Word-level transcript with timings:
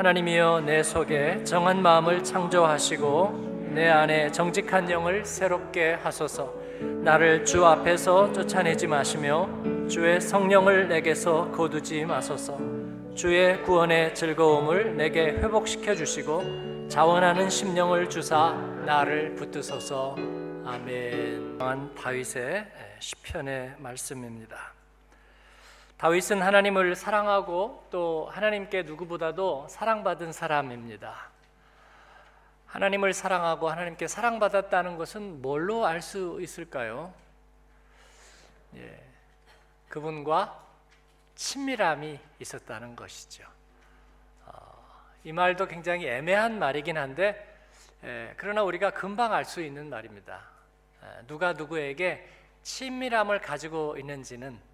하나님이여 0.00 0.62
내 0.64 0.82
속에 0.82 1.44
정한 1.44 1.82
마음을 1.82 2.24
창조하시고 2.24 3.68
내 3.74 3.86
안에 3.86 4.32
정직한 4.32 4.90
영을 4.90 5.26
새롭게 5.26 5.92
하소서. 5.92 6.54
나를 7.04 7.44
주 7.44 7.66
앞에서 7.66 8.32
쫓아내지 8.32 8.86
마시며 8.86 9.46
주의 9.90 10.18
성령을 10.18 10.88
내게서 10.88 11.50
거두지 11.50 12.06
마소서. 12.06 12.56
주의 13.14 13.60
구원의 13.62 14.14
즐거움을 14.14 14.96
내게 14.96 15.32
회복시켜 15.32 15.94
주시고 15.94 16.88
자원하는 16.88 17.50
심령을 17.50 18.08
주사 18.08 18.52
나를 18.86 19.34
붙드소서. 19.34 20.16
아멘. 20.64 21.58
다윗의 21.94 22.66
시편의 23.00 23.74
말씀입니다. 23.76 24.79
다윗은 26.00 26.40
하나님을 26.40 26.96
사랑하고 26.96 27.86
또 27.90 28.26
하나님께 28.32 28.84
누구보다도 28.84 29.66
사랑받은 29.68 30.32
사람입니다. 30.32 31.28
하나님을 32.68 33.12
사랑하고 33.12 33.68
하나님께 33.68 34.08
사랑받았다는 34.08 34.96
것은 34.96 35.42
뭘로 35.42 35.84
알 35.84 36.00
수 36.00 36.38
있을까요? 36.40 37.12
예, 38.76 38.98
그분과 39.90 40.64
친밀함이 41.34 42.18
있었다는 42.38 42.96
것이죠. 42.96 43.44
어, 44.46 44.52
이 45.22 45.32
말도 45.32 45.66
굉장히 45.66 46.06
애매한 46.06 46.58
말이긴 46.58 46.96
한데, 46.96 47.46
예, 48.04 48.32
그러나 48.38 48.62
우리가 48.62 48.92
금방 48.92 49.34
알 49.34 49.44
수 49.44 49.60
있는 49.60 49.90
말입니다. 49.90 50.40
예, 51.02 51.26
누가 51.26 51.52
누구에게 51.52 52.26
친밀함을 52.62 53.42
가지고 53.42 53.98
있는지는 53.98 54.69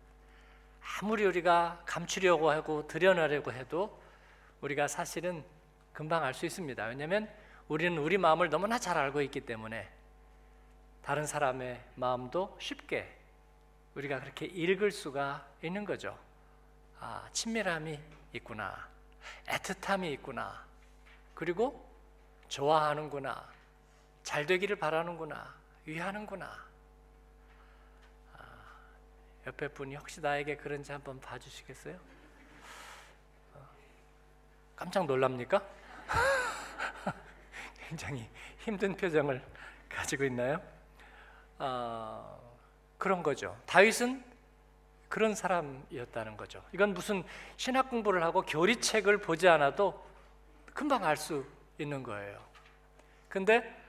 아무리 0.95 1.25
우리가 1.25 1.83
감추려고 1.85 2.51
하고 2.51 2.87
드러내려고 2.87 3.53
해도 3.53 4.01
우리가 4.61 4.89
사실은 4.89 5.45
금방 5.93 6.25
알 6.25 6.35
수 6.35 6.47
있습니다. 6.47 6.85
왜냐하면 6.87 7.29
우리는 7.69 7.99
우리 7.99 8.17
마음을 8.19 8.49
너무나 8.49 8.79
잘 8.79 8.97
알고 8.97 9.21
있기 9.23 9.41
때문에 9.41 9.91
다른 11.03 11.27
사람의 11.27 11.83
마음도 11.97 12.57
쉽게 12.61 13.15
우리가 13.95 14.21
그렇게 14.21 14.47
읽을 14.47 14.91
수가 14.91 15.47
있는 15.63 15.85
거죠. 15.85 16.19
아, 17.01 17.29
친밀함이 17.33 17.99
있구나. 18.33 18.89
애틋함이 19.47 20.13
있구나. 20.15 20.65
그리고 21.35 21.87
좋아하는구나. 22.49 23.49
잘 24.23 24.47
되기를 24.47 24.77
바라는구나. 24.77 25.55
위하는구나. 25.85 26.66
아, 29.47 29.49
옆에 29.49 29.69
분이 29.69 29.95
혹시 29.97 30.21
나에게 30.21 30.57
그런지 30.57 30.93
한번 30.93 31.21
봐주시겠어요? 31.21 31.97
어, 33.55 33.69
깜짝 34.75 35.07
놀랍니까? 35.07 35.63
굉장히 37.89 38.29
힘든 38.59 38.97
표정을 38.97 39.43
가지고 39.89 40.25
있나요? 40.25 40.61
어, 41.59 42.57
그런 42.99 43.23
거죠. 43.23 43.57
다윗은 43.67 44.23
그런 45.09 45.35
사람이었다는 45.35 46.37
거죠. 46.37 46.63
이건 46.73 46.93
무슨 46.93 47.23
신학 47.57 47.89
공부를 47.89 48.23
하고 48.25 48.43
교리책을 48.43 49.19
보지 49.19 49.49
않아도 49.49 50.05
금방 50.75 51.05
알 51.05 51.17
수 51.17 51.47
있는 51.79 52.03
거예요. 52.03 52.45
근데 53.29 53.81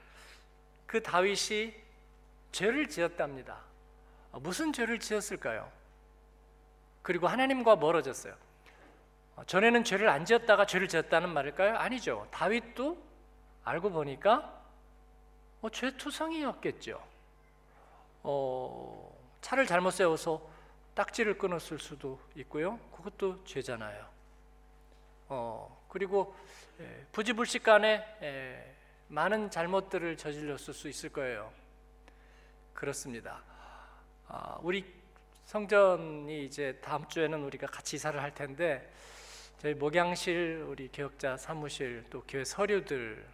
그 0.86 1.02
다윗이 1.02 1.74
죄를 2.52 2.88
지었답니다. 2.88 3.67
어, 4.32 4.40
무슨 4.40 4.72
죄를 4.72 4.98
지었을까요? 4.98 5.70
그리고 7.02 7.26
하나님과 7.26 7.76
멀어졌어요. 7.76 8.34
어, 9.36 9.44
전에는 9.44 9.84
죄를 9.84 10.08
안 10.08 10.24
지었다가 10.24 10.66
죄를 10.66 10.88
지었다는 10.88 11.30
말일까요? 11.30 11.76
아니죠. 11.76 12.26
다윗도 12.30 12.98
알고 13.64 13.90
보니까 13.90 14.62
어, 15.60 15.70
죄투성이었겠죠. 15.70 17.02
어, 18.22 19.18
차를 19.40 19.66
잘못 19.66 19.92
세워서 19.92 20.48
딱지를 20.94 21.38
끊었을 21.38 21.78
수도 21.78 22.20
있고요. 22.34 22.78
그것도 22.96 23.44
죄잖아요. 23.44 24.06
어, 25.28 25.84
그리고 25.88 26.34
예, 26.80 27.06
부지불식간에 27.12 28.18
예, 28.22 28.74
많은 29.08 29.50
잘못들을 29.50 30.16
저질렀을 30.16 30.74
수 30.74 30.88
있을 30.88 31.10
거예요. 31.10 31.52
그렇습니다. 32.74 33.42
아, 34.30 34.58
우리 34.62 34.84
성전이 35.46 36.44
이제 36.44 36.78
다음 36.82 37.08
주에는 37.08 37.42
우리가 37.44 37.66
같이 37.66 37.96
이사를 37.96 38.22
할 38.22 38.34
텐데 38.34 38.92
저희 39.58 39.72
목양실, 39.72 40.66
우리 40.68 40.88
교역자 40.92 41.38
사무실, 41.38 42.04
또 42.10 42.22
교회 42.28 42.44
서류들 42.44 43.26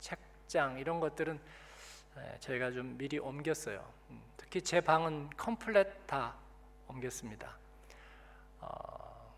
책장 0.00 0.78
이런 0.78 1.00
것들은 1.00 1.40
저희가 2.40 2.72
좀 2.72 2.96
미리 2.98 3.18
옮겼어요. 3.18 3.82
음, 4.10 4.20
특히 4.36 4.60
제 4.60 4.82
방은 4.82 5.30
컴플렛 5.30 6.06
다 6.06 6.34
옮겼습니다. 6.88 7.56
어, 8.60 9.34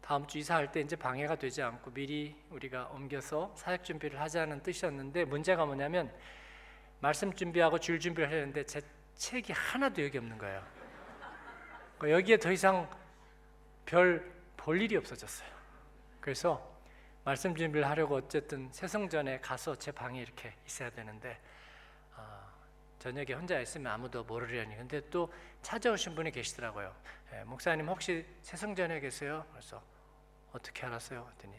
다음 0.00 0.26
주 0.26 0.38
이사할 0.38 0.72
때 0.72 0.80
이제 0.80 0.96
방해가 0.96 1.36
되지 1.36 1.60
않고 1.60 1.92
미리 1.92 2.34
우리가 2.48 2.86
옮겨서 2.86 3.52
사역 3.54 3.84
준비를 3.84 4.18
하자는 4.18 4.62
뜻이었는데 4.62 5.26
문제가 5.26 5.66
뭐냐면 5.66 6.10
말씀 7.00 7.32
준비하고 7.34 7.78
줄 7.78 8.00
준비를 8.00 8.30
했는데 8.30 8.64
제 8.64 8.80
책이 9.20 9.52
하나도 9.52 10.02
여기 10.02 10.16
없는 10.16 10.38
거예요. 10.38 10.64
그러니까 11.98 12.18
여기에 12.18 12.38
더 12.38 12.50
이상 12.50 12.88
별 13.84 14.40
볼 14.56 14.78
일이 14.80 14.94
없어졌어요. 14.94 15.48
그래서 16.20 16.76
말씀 17.24 17.54
준비를 17.56 17.88
하려고 17.88 18.16
어쨌든 18.16 18.70
세성전에 18.72 19.40
가서 19.40 19.74
제 19.74 19.90
방에 19.90 20.20
이렇게 20.20 20.54
있어야 20.66 20.90
되는데 20.90 21.40
어, 22.14 22.46
저녁에 22.98 23.32
혼자 23.32 23.58
있으면 23.58 23.90
아무도 23.90 24.22
모르려니 24.24 24.76
근데 24.76 25.00
또 25.08 25.32
찾아오신 25.62 26.14
분이 26.14 26.30
계시더라고요 26.32 26.94
예, 27.32 27.44
목사님 27.44 27.88
혹시 27.88 28.26
세성전에 28.42 29.00
계세요? 29.00 29.46
그래서 29.50 29.82
어떻게 30.52 30.84
알았어요? 30.84 31.24
그랬더니 31.24 31.58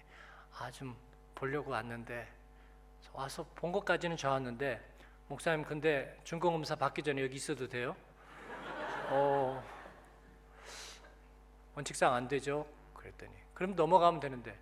아 0.59 0.69
좀 0.69 0.95
보려고 1.33 1.71
왔는데 1.71 2.27
와서 3.13 3.43
본 3.55 3.71
것까지는 3.71 4.15
좋았는데 4.15 4.79
목사님 5.31 5.63
근데 5.63 6.19
중공검사 6.25 6.75
받기 6.75 7.03
전에 7.03 7.23
여기 7.23 7.37
있어도 7.37 7.69
돼요? 7.69 7.95
어, 9.07 9.63
원칙상 11.73 12.13
안 12.13 12.27
되죠 12.27 12.67
그랬더니 12.93 13.31
그럼 13.53 13.73
넘어가면 13.73 14.19
되는데 14.19 14.59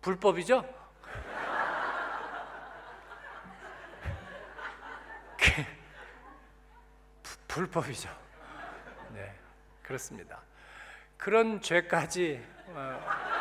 불법이죠? 0.00 0.64
불법이죠. 7.46 8.08
네, 9.12 9.34
그렇습니다. 9.82 10.40
그런 11.18 11.60
죄까지 11.60 12.42
어, 12.68 13.35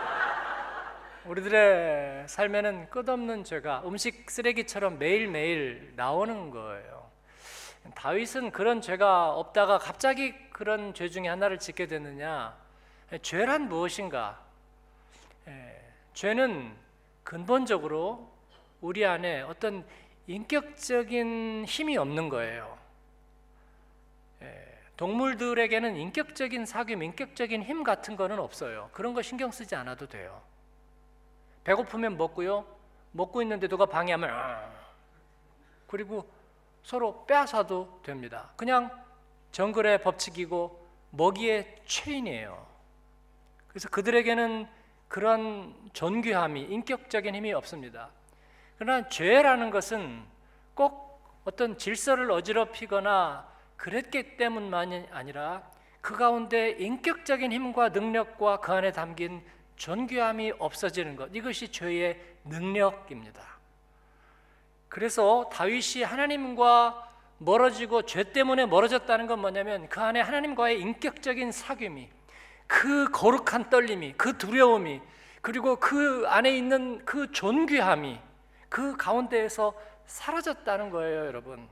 우리들의 1.25 2.27
삶에는 2.27 2.89
끝없는 2.91 3.43
죄가 3.43 3.81
음식 3.85 4.29
쓰레기처럼 4.29 4.99
매일매일 4.99 5.93
나오는 5.95 6.51
거예요. 6.51 7.09
다윗은 7.95 8.51
그런 8.51 8.81
죄가 8.81 9.31
없다가 9.31 9.79
갑자기 9.79 10.33
그런 10.49 10.93
죄 10.93 11.09
중에 11.09 11.27
하나를 11.27 11.57
짓게 11.57 11.87
되느냐? 11.87 12.55
죄란 13.21 13.69
무엇인가? 13.69 14.39
예, 15.47 15.81
죄는 16.13 16.75
근본적으로 17.23 18.31
우리 18.81 19.05
안에 19.05 19.41
어떤 19.41 19.85
인격적인 20.27 21.65
힘이 21.67 21.97
없는 21.97 22.29
거예요. 22.29 22.77
예, 24.41 24.79
동물들에게는 24.97 25.95
인격적인 25.95 26.65
사귐, 26.65 27.03
인격적인 27.03 27.63
힘 27.63 27.83
같은 27.83 28.15
거는 28.15 28.39
없어요. 28.39 28.89
그런 28.93 29.13
거 29.13 29.21
신경 29.21 29.51
쓰지 29.51 29.75
않아도 29.75 30.07
돼요. 30.07 30.41
배고프면 31.65 32.17
먹고요. 32.17 32.65
먹고 33.11 33.41
있는데 33.41 33.67
누가 33.67 33.85
방해하면 33.85 34.29
아. 34.29 34.71
그리고 35.87 36.29
서로 36.83 37.25
빼앗아도 37.25 38.01
됩니다. 38.03 38.51
그냥 38.55 38.89
정글의 39.51 40.01
법칙이고 40.01 40.85
먹이의 41.11 41.81
체인이에요. 41.85 42.65
그래서 43.67 43.89
그들에게는 43.89 44.67
그런 45.07 45.75
존귀함이 45.93 46.61
인격적인 46.61 47.35
힘이 47.35 47.53
없습니다. 47.53 48.09
그러나 48.77 49.07
죄라는 49.07 49.69
것은 49.69 50.23
꼭 50.73 51.21
어떤 51.45 51.77
질서를 51.77 52.31
어지럽히거나 52.31 53.47
그랬기 53.77 54.37
때문만이 54.37 55.07
아니라 55.11 55.63
그 56.01 56.15
가운데 56.15 56.71
인격적인 56.71 57.51
힘과 57.51 57.89
능력과 57.89 58.57
그 58.57 58.73
안에 58.73 58.91
담긴 58.91 59.43
존귀함이 59.75 60.53
없어지는 60.59 61.15
것 61.15 61.29
이것이 61.33 61.71
죄의 61.71 62.19
능력입니다. 62.45 63.41
그래서 64.89 65.49
다윗이 65.51 66.03
하나님과 66.03 67.11
멀어지고 67.37 68.03
죄 68.03 68.23
때문에 68.23 68.65
멀어졌다는 68.65 69.27
건 69.27 69.39
뭐냐면 69.39 69.89
그 69.89 69.99
안에 69.99 70.21
하나님과의 70.21 70.79
인격적인 70.79 71.49
사귐이 71.49 72.07
그 72.67 73.09
거룩한 73.11 73.69
떨림이, 73.69 74.13
그 74.17 74.37
두려움이, 74.37 75.01
그리고 75.41 75.75
그 75.75 76.23
안에 76.27 76.55
있는 76.55 77.03
그 77.05 77.31
존귀함이 77.31 78.19
그 78.69 78.97
가운데에서 78.97 79.73
사라졌다는 80.07 80.89
거예요, 80.89 81.27
여러분. 81.27 81.67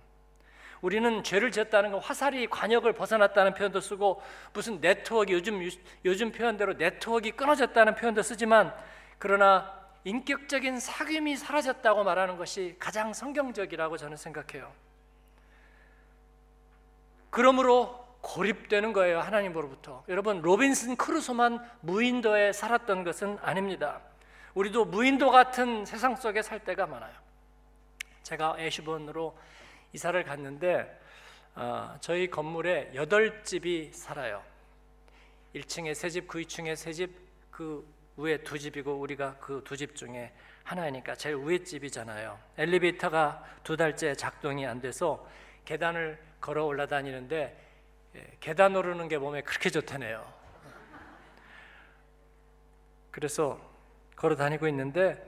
우리는 0.83 1.23
죄를 1.23 1.49
지었다는 1.49 1.91
건 1.93 2.01
화살이 2.01 2.45
관역을 2.45 2.91
벗어났다는 2.91 3.53
표현도 3.53 3.79
쓰고 3.79 4.21
무슨 4.51 4.81
네트워크 4.81 5.31
요즘 5.31 5.65
요즘 6.03 6.31
표현대로 6.33 6.73
네트워크가 6.73 7.37
끊어졌다는 7.37 7.95
표현도 7.95 8.21
쓰지만 8.21 8.75
그러나 9.17 9.81
인격적인 10.03 10.75
사귐이 10.79 11.37
사라졌다고 11.37 12.03
말하는 12.03 12.35
것이 12.35 12.75
가장 12.79 13.13
성경적이라고 13.13 13.95
저는 13.95 14.17
생각해요. 14.17 14.73
그러므로 17.29 18.05
고립되는 18.19 18.91
거예요 18.91 19.21
하나님으로부터. 19.21 20.03
여러분 20.09 20.41
로빈슨 20.41 20.97
크루소만 20.97 21.65
무인도에 21.79 22.51
살았던 22.51 23.05
것은 23.05 23.37
아닙니다. 23.41 24.01
우리도 24.53 24.83
무인도 24.83 25.31
같은 25.31 25.85
세상 25.85 26.17
속에 26.17 26.41
살 26.41 26.59
때가 26.59 26.87
많아요. 26.87 27.13
제가 28.23 28.57
애쉬본으로 28.59 29.33
이사를 29.93 30.21
갔는데 30.23 30.99
어, 31.55 31.95
저희 32.01 32.29
건물에 32.29 32.91
여덟 32.95 33.43
집이 33.43 33.91
살아요. 33.93 34.43
1층에 35.53 35.93
세 35.93 36.09
집, 36.09 36.27
그 36.27 36.41
2층에 36.41 36.75
세 36.75 36.91
집, 36.93 37.15
그 37.51 37.87
위에 38.17 38.37
두 38.39 38.57
집이고 38.57 38.91
우리가 38.99 39.37
그 39.37 39.63
두 39.63 39.75
집 39.77 39.95
중에 39.95 40.33
하나이니까 40.63 41.15
제일 41.15 41.35
위에 41.37 41.59
집이잖아요. 41.63 42.39
엘리베이터가 42.57 43.43
두 43.63 43.77
달째 43.77 44.15
작동이 44.15 44.65
안 44.65 44.81
돼서 44.81 45.27
계단을 45.65 46.19
걸어 46.41 46.65
올라다니는데 46.65 47.59
예, 48.15 48.37
계단 48.39 48.75
오르는 48.75 49.07
게 49.07 49.17
몸에 49.17 49.41
그렇게 49.41 49.69
좋다네요. 49.69 50.33
그래서 53.11 53.59
걸어 54.15 54.35
다니고 54.35 54.67
있는데 54.67 55.23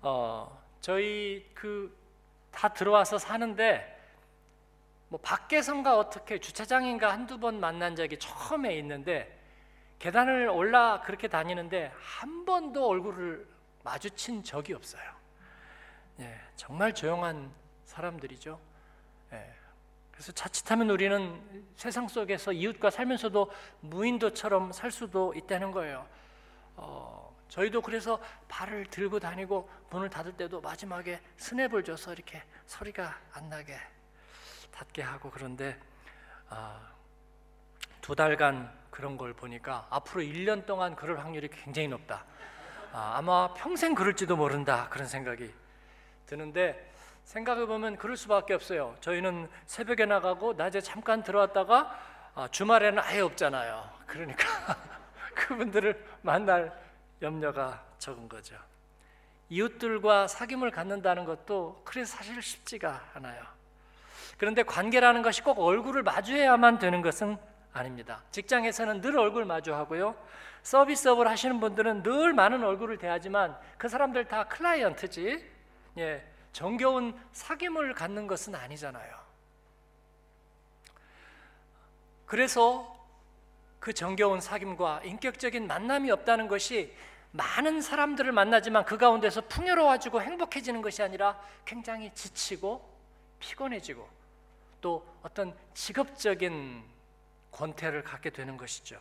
어, 0.00 0.62
저희 0.80 1.46
그 1.54 1.98
다 2.50 2.68
들어와서 2.72 3.18
사는데 3.18 3.97
뭐 5.08 5.18
밖에선가 5.20 5.96
어떻게 5.96 6.38
주차장인가 6.38 7.12
한두 7.12 7.38
번 7.38 7.60
만난 7.60 7.96
적이 7.96 8.18
처음에 8.18 8.76
있는데 8.78 9.38
계단을 9.98 10.48
올라 10.48 11.00
그렇게 11.00 11.28
다니는데 11.28 11.92
한 11.98 12.44
번도 12.44 12.86
얼굴을 12.86 13.46
마주친 13.82 14.44
적이 14.44 14.74
없어요. 14.74 15.02
예, 16.20 16.38
정말 16.56 16.94
조용한 16.94 17.50
사람들이죠. 17.84 18.60
예, 19.32 19.54
그래서 20.12 20.32
자칫하면 20.32 20.90
우리는 20.90 21.66
세상 21.76 22.06
속에서 22.06 22.52
이웃과 22.52 22.90
살면서도 22.90 23.50
무인도처럼 23.80 24.72
살 24.72 24.90
수도 24.90 25.32
있다는 25.34 25.72
거예요. 25.72 26.06
어, 26.76 27.34
저희도 27.48 27.80
그래서 27.80 28.20
발을 28.46 28.86
들고 28.86 29.20
다니고 29.20 29.68
문을 29.90 30.10
닫을 30.10 30.36
때도 30.36 30.60
마지막에 30.60 31.20
스냅을 31.38 31.82
줘서 31.82 32.12
이렇게 32.12 32.42
소리가 32.66 33.18
안 33.32 33.48
나게 33.48 33.78
닫게 34.72 35.02
하고 35.02 35.30
그런데 35.30 35.78
아, 36.48 36.80
두 38.00 38.14
달간 38.14 38.72
그런 38.90 39.16
걸 39.16 39.34
보니까 39.34 39.86
앞으로 39.90 40.22
1년 40.22 40.66
동안 40.66 40.96
그럴 40.96 41.18
확률이 41.18 41.48
굉장히 41.48 41.88
높다. 41.88 42.24
아, 42.92 43.20
마 43.22 43.52
평생 43.54 43.94
그럴지도 43.94 44.36
모른다 44.36 44.88
그런 44.90 45.06
생각이 45.06 45.52
드는데 46.26 46.92
생각해 47.24 47.66
보면 47.66 47.96
그럴 47.96 48.16
수밖에 48.16 48.54
없어요. 48.54 48.96
저희는 49.00 49.48
새벽에 49.66 50.06
나가고 50.06 50.54
낮에 50.54 50.80
잠깐 50.80 51.22
들어왔다가 51.22 51.98
아, 52.34 52.48
주말에는 52.48 53.02
아예 53.02 53.20
없잖아요. 53.20 53.90
그러니까 54.06 54.46
그분들을 55.34 56.06
만날 56.22 56.72
염려가 57.20 57.84
적은 57.98 58.28
거죠. 58.28 58.56
이웃들과 59.50 60.26
사귐을 60.26 60.70
갖는다는 60.72 61.24
것도 61.24 61.82
그래서 61.84 62.16
사실 62.16 62.40
쉽지가 62.40 63.10
않아요. 63.14 63.57
그런데 64.38 64.62
관계라는 64.62 65.22
것이 65.22 65.42
꼭 65.42 65.58
얼굴을 65.58 66.02
마주해야만 66.04 66.78
되는 66.78 67.02
것은 67.02 67.36
아닙니다. 67.72 68.22
직장에서는 68.30 69.00
늘 69.00 69.18
얼굴 69.18 69.44
마주하고요. 69.44 70.14
서비스업을 70.62 71.28
하시는 71.28 71.60
분들은 71.60 72.02
늘 72.02 72.32
많은 72.32 72.64
얼굴을 72.64 72.98
대하지만 72.98 73.58
그 73.76 73.88
사람들 73.88 74.26
다 74.26 74.44
클라이언트지. 74.44 75.44
예. 75.98 76.24
정겨운 76.52 77.18
사귐을 77.32 77.94
갖는 77.94 78.26
것은 78.26 78.54
아니잖아요. 78.54 79.16
그래서 82.26 82.96
그 83.80 83.92
정겨운 83.92 84.38
사귐과 84.38 85.04
인격적인 85.04 85.66
만남이 85.66 86.10
없다는 86.10 86.48
것이 86.48 86.94
많은 87.32 87.80
사람들을 87.80 88.32
만나지만 88.32 88.84
그 88.84 88.96
가운데서 88.98 89.42
풍요로워지고 89.42 90.22
행복해지는 90.22 90.80
것이 90.82 91.02
아니라 91.02 91.40
굉장히 91.64 92.12
지치고 92.14 92.88
피곤해지고 93.38 94.17
또 94.80 95.06
어떤 95.22 95.56
직업적인 95.74 96.84
권태를 97.52 98.04
갖게 98.04 98.30
되는 98.30 98.56
것이죠. 98.56 99.00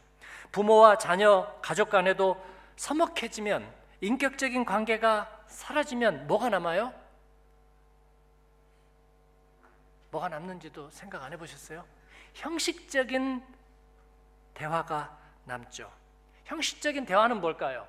부모와 0.51 0.97
자녀, 0.97 1.53
가족 1.62 1.89
간에도 1.89 2.44
서먹해지면 2.75 3.71
인격적인 4.01 4.65
관계가 4.65 5.44
사라지면 5.47 6.27
뭐가 6.27 6.50
남아요? 6.50 6.94
뭐가 10.12 10.29
남는지도 10.29 10.89
생각 10.89 11.24
안 11.24 11.33
해보셨어요? 11.33 11.85
형식적인 12.33 13.44
대화가 14.53 15.18
남죠. 15.45 15.91
형식적인 16.45 17.06
대화는 17.06 17.41
뭘까요? 17.41 17.88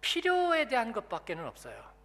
필요에 0.00 0.68
대한 0.68 0.92
것밖에는 0.92 1.46
없어요. 1.46 1.95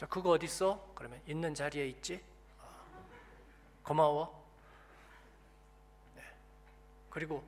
그래서 0.00 0.14
그거 0.14 0.30
어디 0.30 0.46
있어? 0.46 0.82
그러면 0.94 1.20
있는 1.26 1.54
자리에 1.54 1.86
있지. 1.88 2.24
어. 2.58 2.64
고마워. 3.82 4.46
네. 6.16 6.22
그리고 7.10 7.44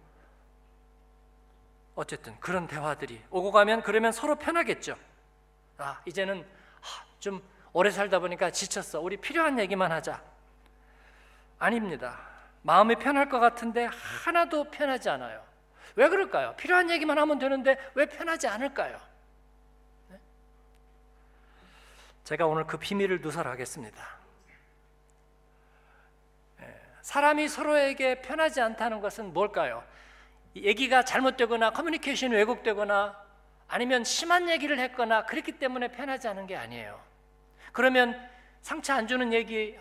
어쨌든 1.94 2.38
그런 2.40 2.66
대화들이 2.66 3.24
오고 3.30 3.52
가면 3.52 3.82
그러면 3.82 4.12
서로 4.12 4.36
편하겠죠. 4.36 4.98
아 5.78 6.02
이제는 6.04 6.46
좀 7.20 7.42
오래 7.72 7.90
살다 7.90 8.18
보니까 8.18 8.50
지쳤어. 8.50 9.00
우리 9.00 9.16
필요한 9.16 9.58
얘기만 9.58 9.90
하자. 9.90 10.22
아닙니다. 11.58 12.20
마음이 12.60 12.96
편할 12.96 13.30
것 13.30 13.40
같은데 13.40 13.86
하나도 13.86 14.70
편하지 14.70 15.08
않아요. 15.08 15.42
왜 15.96 16.06
그럴까요? 16.10 16.54
필요한 16.56 16.90
얘기만 16.90 17.16
하면 17.18 17.38
되는데 17.38 17.78
왜 17.94 18.04
편하지 18.04 18.46
않을까요? 18.46 19.00
네? 20.08 20.18
제가 22.24 22.46
오늘 22.46 22.66
그 22.66 22.78
비밀을 22.78 23.20
누설하겠습니다. 23.20 24.02
네. 26.60 26.80
사람이 27.02 27.48
서로에게 27.48 28.22
편하지 28.22 28.60
않다는 28.60 29.00
것은 29.00 29.32
뭘까요? 29.32 29.84
얘기가 30.54 31.04
잘못되거나 31.04 31.70
커뮤니케이션이 31.70 32.34
왜곡되거나 32.36 33.20
아니면 33.68 34.04
심한 34.04 34.48
얘기를 34.48 34.78
했거나 34.78 35.24
그렇기 35.24 35.52
때문에 35.52 35.88
편하지 35.88 36.28
않은 36.28 36.46
게 36.46 36.56
아니에요. 36.56 37.00
그러면 37.72 38.30
상처 38.60 38.92
안 38.92 39.08
주는 39.08 39.32
얘기 39.32 39.76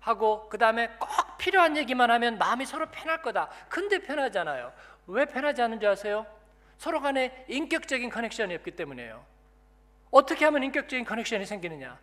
하고 0.00 0.48
그 0.48 0.58
다음에 0.58 0.88
꼭 0.98 1.08
필요한 1.38 1.76
얘기만 1.76 2.10
하면 2.10 2.38
마음이 2.38 2.64
서로 2.66 2.86
편할 2.90 3.22
거다. 3.22 3.48
근데 3.68 3.98
편하잖아요. 3.98 4.72
왜 5.06 5.24
편하지 5.26 5.62
않은지 5.62 5.86
아세요? 5.86 6.26
서로 6.78 7.00
간에 7.00 7.44
인격적인 7.48 8.10
커넥션이 8.10 8.54
없기 8.56 8.72
때문이에요. 8.72 9.24
어떻게 10.10 10.44
하면 10.44 10.62
인격적인 10.64 11.04
커넥션이 11.04 11.46
생기느냐? 11.46 11.98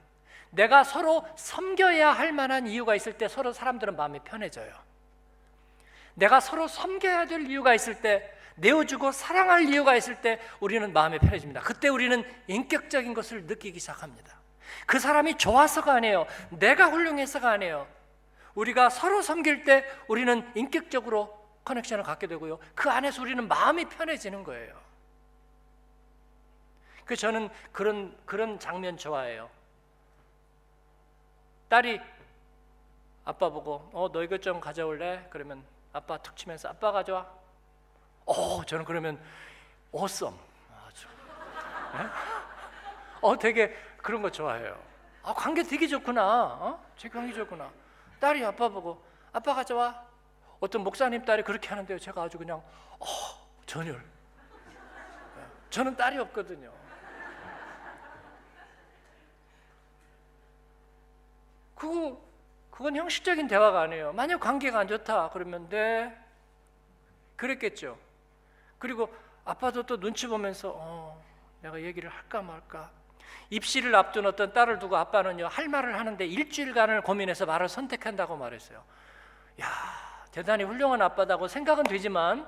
내가 0.52 0.84
서로 0.84 1.26
섬겨야 1.36 2.12
할 2.12 2.32
만한 2.32 2.68
이유가 2.68 2.96
있을 2.96 3.14
때 3.14 3.28
서로 3.28 3.52
사람들은 3.52 3.96
마음이 3.96 4.20
편해져요. 4.20 4.74
내가 6.14 6.40
서로 6.40 6.68
섬겨야 6.68 7.26
될 7.26 7.50
이유가 7.50 7.74
있을 7.74 8.02
때 8.02 8.32
내어주고 8.56 9.12
사랑할 9.12 9.68
이유가 9.70 9.96
있을 9.96 10.22
때 10.22 10.40
우리는 10.62 10.94
마음이 10.94 11.20
편해집니다. 11.20 11.62
그때 11.62 11.90
우리는 11.90 12.24
인격적인 12.48 13.14
것을 13.14 13.46
느끼기 13.46 13.80
시작합니다. 13.80 14.34
그 14.86 14.98
사람이 15.00 15.38
좋아서가 15.38 15.94
아니에요. 15.94 16.26
내가 16.52 16.88
훌륭해서가 16.88 17.52
아니에요. 17.52 17.88
우리가 18.54 18.90
서로 18.90 19.22
섬길 19.22 19.66
때 19.66 19.86
우리는 20.08 20.50
인격적으로 20.56 21.38
커넥션을 21.66 22.04
갖게 22.04 22.28
되고요. 22.28 22.60
그 22.74 22.90
안에서 22.90 23.22
우리는 23.22 23.46
마음이 23.48 23.86
편해지는 23.86 24.44
거예요. 24.44 24.85
그 27.06 27.16
저는 27.16 27.50
그런 27.72 28.16
그런 28.26 28.60
장면 28.60 28.98
좋아해요. 28.98 29.50
딸이 31.70 32.02
아빠 33.26 33.50
보고 33.50 33.90
어 33.94 34.10
너 34.12 34.24
이것 34.24 34.42
좀 34.42 34.60
가져올래? 34.60 35.26
그러면 35.30 35.64
아빠 35.94 36.18
툭 36.18 36.36
치면서 36.36 36.70
아빠 36.70 36.92
가져와. 36.92 37.28
어 38.26 38.64
저는 38.66 38.86
그러면 38.86 39.20
어썸 39.92 40.34
아주 40.88 41.08
네? 41.94 42.04
어 43.22 43.38
되게 43.38 43.76
그런 43.98 44.22
거 44.22 44.30
좋아해요. 44.32 44.80
아 45.24 45.34
관계 45.34 45.64
되게 45.64 45.88
좋구나. 45.88 46.24
어? 46.60 46.86
제 46.98 47.08
관계 47.10 47.34
좋구나. 47.34 47.70
딸이 48.20 48.44
아빠 48.46 48.68
보고 48.70 49.04
아빠 49.32 49.54
가져와. 49.54 50.04
어떤 50.60 50.84
목사님 50.84 51.24
딸이 51.26 51.44
그렇게 51.44 51.68
하는데요. 51.70 52.00
제가 52.00 52.24
아주 52.24 52.38
그냥 52.38 52.58
어, 53.00 53.06
전율. 53.66 54.04
저는 55.70 55.96
딸이 55.96 56.18
없거든요. 56.20 56.72
그거 61.76 62.22
그건 62.72 62.96
형식적인 62.96 63.48
대화가 63.48 63.82
아니에요. 63.82 64.12
만약 64.14 64.40
관계가 64.40 64.80
안 64.80 64.88
좋다 64.88 65.30
그러면 65.30 65.70
네 65.70 66.14
그랬겠죠. 67.36 67.98
그리고 68.80 69.14
아빠도 69.46 69.84
또 69.84 70.00
눈치 70.00 70.28
보면서 70.28 70.74
어, 70.76 71.24
내가 71.62 71.82
얘기를 71.82 72.10
할까 72.10 72.42
말까. 72.42 72.92
입시를 73.50 73.96
앞둔 73.96 74.26
어떤 74.26 74.54
딸을 74.54 74.80
두고 74.80 74.98
아빠는요 74.98 75.48
할 75.48 75.68
말을 75.68 75.98
하는데 76.00 76.26
일주일간을 76.26 77.02
고민해서 77.02 77.46
말을 77.46 77.70
선택한다고 77.70 78.36
말했어요. 78.36 78.84
야 79.62 79.68
대단히 80.32 80.64
훌륭한 80.64 81.02
아빠다고 81.02 81.48
생각은 81.48 81.84
되지만 81.84 82.46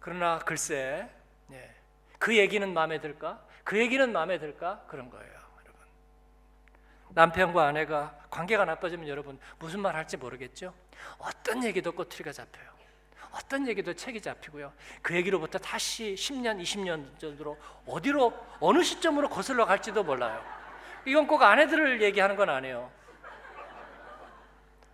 그러나 0.00 0.38
글쎄 0.38 1.08
예, 1.50 1.74
그 2.18 2.36
얘기는 2.36 2.72
마음에 2.72 3.00
들까? 3.00 3.42
그 3.64 3.78
얘기는 3.78 4.10
마음에 4.10 4.38
들까? 4.38 4.82
그런 4.86 5.10
거예요. 5.10 5.41
남편과 7.14 7.66
아내가 7.66 8.16
관계가 8.30 8.64
나빠지면 8.64 9.08
여러분 9.08 9.38
무슨 9.58 9.80
말 9.80 9.94
할지 9.94 10.16
모르겠죠? 10.16 10.72
어떤 11.18 11.62
얘기도 11.64 11.92
꼬투리가 11.92 12.32
잡혀요. 12.32 12.72
어떤 13.32 13.66
얘기도 13.66 13.94
책이 13.94 14.20
잡히고요. 14.20 14.72
그 15.00 15.16
얘기로부터 15.16 15.58
다시 15.58 16.14
10년, 16.14 16.60
20년 16.60 17.18
전으로 17.18 17.58
어디로 17.86 18.32
어느 18.60 18.82
시점으로 18.82 19.28
거슬러 19.28 19.64
갈지도 19.64 20.04
몰라요. 20.04 20.42
이건 21.04 21.26
꼭 21.26 21.42
아내들을 21.42 22.02
얘기하는 22.02 22.36
건 22.36 22.50
아니에요. 22.50 22.90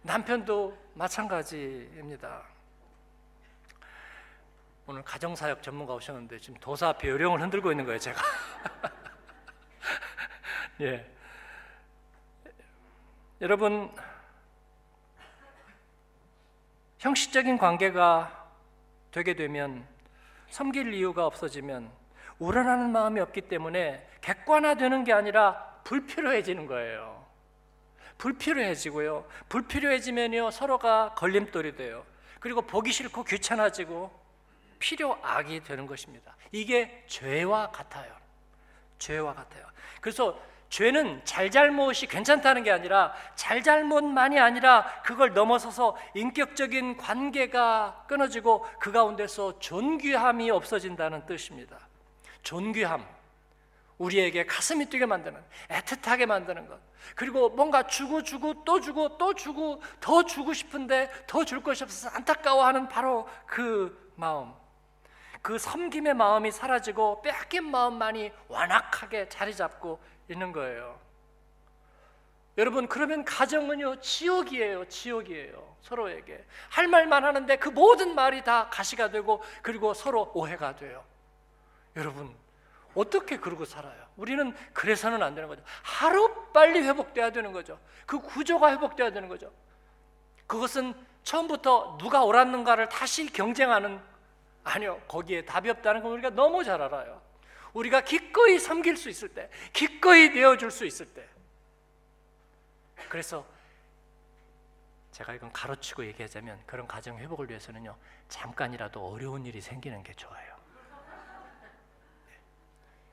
남편도 0.03 0.79
마찬가지입니다. 0.95 2.43
오늘 4.87 5.03
가정사역 5.03 5.63
전문가 5.63 5.93
오셨는데 5.95 6.39
지금 6.39 6.59
도사 6.61 6.95
요령을 7.05 7.43
흔들고 7.43 7.73
있는 7.73 7.85
거예요, 7.85 7.99
제가. 7.99 8.23
예. 10.81 11.18
여러분 13.41 13.89
형식적인 16.99 17.57
관계가 17.59 18.49
되게 19.13 19.35
되면 19.35 19.87
섬길 20.51 20.93
이유가 20.95 21.25
없어지면 21.27 21.91
우러나는 22.41 22.91
마음이 22.91 23.21
없기 23.21 23.43
때문에 23.43 24.09
객관화되는 24.23 25.05
게 25.05 25.13
아니라 25.13 25.81
불필요해지는 25.85 26.67
거예요. 26.67 27.25
불필요해지고요. 28.19 29.29
불필요해지면요 29.49 30.51
서로가 30.51 31.15
걸림돌이 31.15 31.77
돼요. 31.77 32.05
그리고 32.41 32.63
보기 32.63 32.91
싫고 32.91 33.23
귀찮아지고 33.23 34.11
필요악이 34.81 35.63
되는 35.63 35.87
것입니다. 35.87 36.37
이게 36.51 37.05
죄와 37.07 37.71
같아요. 37.71 38.17
죄와 38.99 39.35
같아요. 39.35 39.65
그래서 40.01 40.41
죄는 40.69 41.23
잘잘못이 41.25 42.07
괜찮다는 42.07 42.63
게 42.63 42.71
아니라 42.71 43.15
잘잘못만이 43.37 44.39
아니라 44.39 44.85
그걸 45.03 45.33
넘어서서 45.33 45.97
인격적인 46.15 46.99
관계가 46.99 48.05
끊어지고 48.07 48.67
그 48.79 48.93
가운데서 48.93 49.59
존귀함이 49.61 50.51
없어진다는 50.51 51.25
뜻입니다. 51.27 51.79
존귀함. 52.43 53.07
우리에게 53.97 54.47
가슴이 54.47 54.87
뛰게 54.87 55.07
만드는 55.07 55.43
애틋하게 55.71 56.27
만드는 56.27 56.69
것. 56.69 56.79
그리고 57.17 57.49
뭔가 57.49 57.85
주고 57.85 58.23
주고 58.23 58.63
또 58.65 58.81
주고 58.81 59.19
또 59.19 59.35
주고 59.35 59.83
더 60.01 60.23
주고 60.25 60.53
싶은데 60.53 61.11
더 61.27 61.45
줄 61.45 61.63
것이 61.63 61.83
없어서 61.83 62.15
안타까워하는 62.15 62.89
바로 62.89 63.27
그 63.47 64.13
마음. 64.15 64.53
그 65.43 65.59
섬김의 65.59 66.15
마음이 66.15 66.53
사라지고 66.53 67.23
빼앗긴 67.23 67.71
마음만이 67.71 68.31
완악하게 68.49 69.29
자리 69.29 69.55
잡고 69.55 69.99
있는 70.29 70.53
거예요. 70.53 70.99
여러분 72.57 72.89
그러면 72.89 73.25
가정은요 73.25 74.01
지옥이에요 74.01 74.89
지옥이에요 74.89 75.77
서로에게. 75.83 76.45
할 76.71 76.89
말만 76.89 77.25
하는데 77.25 77.57
그 77.57 77.69
모든 77.69 78.15
말이 78.15 78.43
다 78.43 78.69
가시가 78.69 79.11
되고 79.11 79.43
그리고 79.63 79.95
서로 79.95 80.31
오해가 80.35 80.75
돼요. 80.75 81.05
여러분 81.97 82.35
어떻게 82.95 83.39
그러고 83.39 83.65
살아요? 83.65 84.09
우리는 84.17 84.55
그래서는 84.73 85.23
안 85.23 85.35
되는 85.35 85.49
거죠. 85.49 85.63
하루 85.83 86.35
빨리 86.53 86.81
회복돼야 86.81 87.31
되는 87.31 87.53
거죠. 87.53 87.79
그 88.07 88.19
구조가 88.19 88.73
회복돼야 88.73 89.11
되는 89.11 89.29
거죠. 89.29 89.53
그것은 90.49 90.95
처음부터 91.23 91.99
누가 91.99 92.25
옳았는가를 92.25 92.89
다시 92.89 93.31
경쟁하는 93.33 94.01
아니요 94.65 95.01
거기에 95.07 95.45
답이 95.45 95.71
없다는 95.71 96.03
걸 96.03 96.13
우리가 96.13 96.31
너무 96.31 96.65
잘 96.65 96.81
알아요 96.81 97.21
우리가 97.73 98.03
기꺼이 98.03 98.59
섬길 98.59 98.97
수 98.97 99.09
있을 99.09 99.29
때, 99.29 99.51
기꺼이 99.73 100.31
내어줄 100.31 100.71
수 100.71 100.85
있을 100.87 101.07
때. 101.07 101.27
그래서 103.09 103.47
제가 105.13 105.35
이건 105.35 105.53
가로치고 105.53 106.05
얘기하자면 106.07 106.63
그런 106.67 106.87
가정 106.87 107.19
회복을 107.19 107.49
위해서는요 107.49 107.97
잠깐이라도 108.29 109.05
어려운 109.05 109.45
일이 109.47 109.61
생기는 109.61 110.03
게 110.03 110.13
좋아요. 110.15 110.57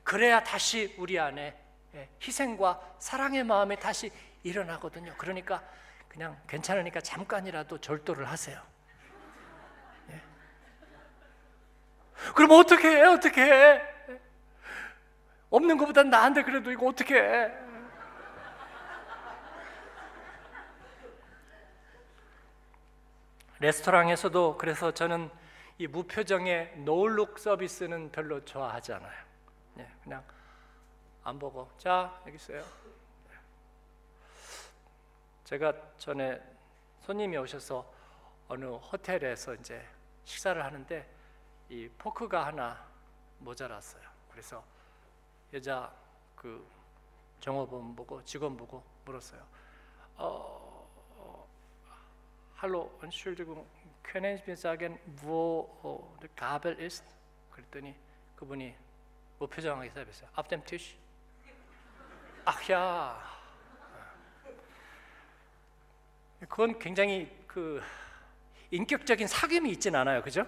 그래야 0.04 0.42
다시 0.44 0.94
우리 0.98 1.18
안에 1.18 1.58
예, 1.94 2.08
희생과 2.22 2.96
사랑의 2.98 3.42
마음이 3.42 3.76
다시 3.80 4.12
일어나거든요. 4.44 5.14
그러니까 5.18 5.62
그냥 6.08 6.40
괜찮으니까 6.46 7.00
잠깐이라도 7.00 7.80
절도를 7.80 8.28
하세요. 8.28 8.62
예. 10.10 10.22
그럼 12.34 12.52
어떻게 12.52 12.88
해? 12.88 13.02
어떻게 13.02 13.42
해? 13.42 13.95
없는 15.56 15.78
것보다 15.78 16.02
나은데 16.02 16.42
그래도 16.42 16.70
이거 16.70 16.86
어떻게 16.88 17.14
해? 17.14 17.50
레스토랑에서도 23.58 24.58
그래서 24.58 24.92
저는 24.92 25.30
이 25.78 25.86
무표정의 25.86 26.76
노을룩 26.80 27.38
서비스는 27.38 28.12
별로 28.12 28.44
좋아하지 28.44 28.92
않아요. 28.92 29.24
네, 29.74 29.90
그냥 30.02 30.22
안 31.24 31.38
보고 31.38 31.70
자 31.78 32.20
여기 32.26 32.36
있어요. 32.36 32.62
제가 35.44 35.72
전에 35.96 36.38
손님이 37.00 37.38
오셔서 37.38 37.90
어느 38.48 38.66
호텔에서 38.66 39.54
이제 39.54 39.86
식사를 40.24 40.62
하는데 40.62 41.08
이 41.70 41.88
포크가 41.96 42.44
하나 42.44 42.84
모자랐어요. 43.38 44.02
그래서 44.30 44.62
여자 45.52 45.92
그 46.34 46.66
종업원 47.40 47.94
보고 47.94 48.22
직원 48.24 48.56
보고 48.56 48.82
물었어요. 49.04 49.46
어, 50.16 50.88
어 51.16 51.48
mir 54.46 54.56
sagen, 54.56 54.98
wo 55.22 55.68
oh, 55.82 56.20
der 56.20 56.30
Gabel? 56.34 56.76
그랬더니 57.50 57.94
그분이 58.36 58.74
무표정하게 59.38 59.90
대답했어요. 59.90 60.30
Auf 60.36 60.48
dem 60.48 60.62
ach 62.44 62.72
ja. 62.72 63.16
그건 66.48 66.78
굉장히 66.78 67.30
그 67.46 67.82
인격적인 68.70 69.26
사귐이 69.26 69.68
있진 69.72 69.94
않아요, 69.94 70.22
그죠? 70.22 70.46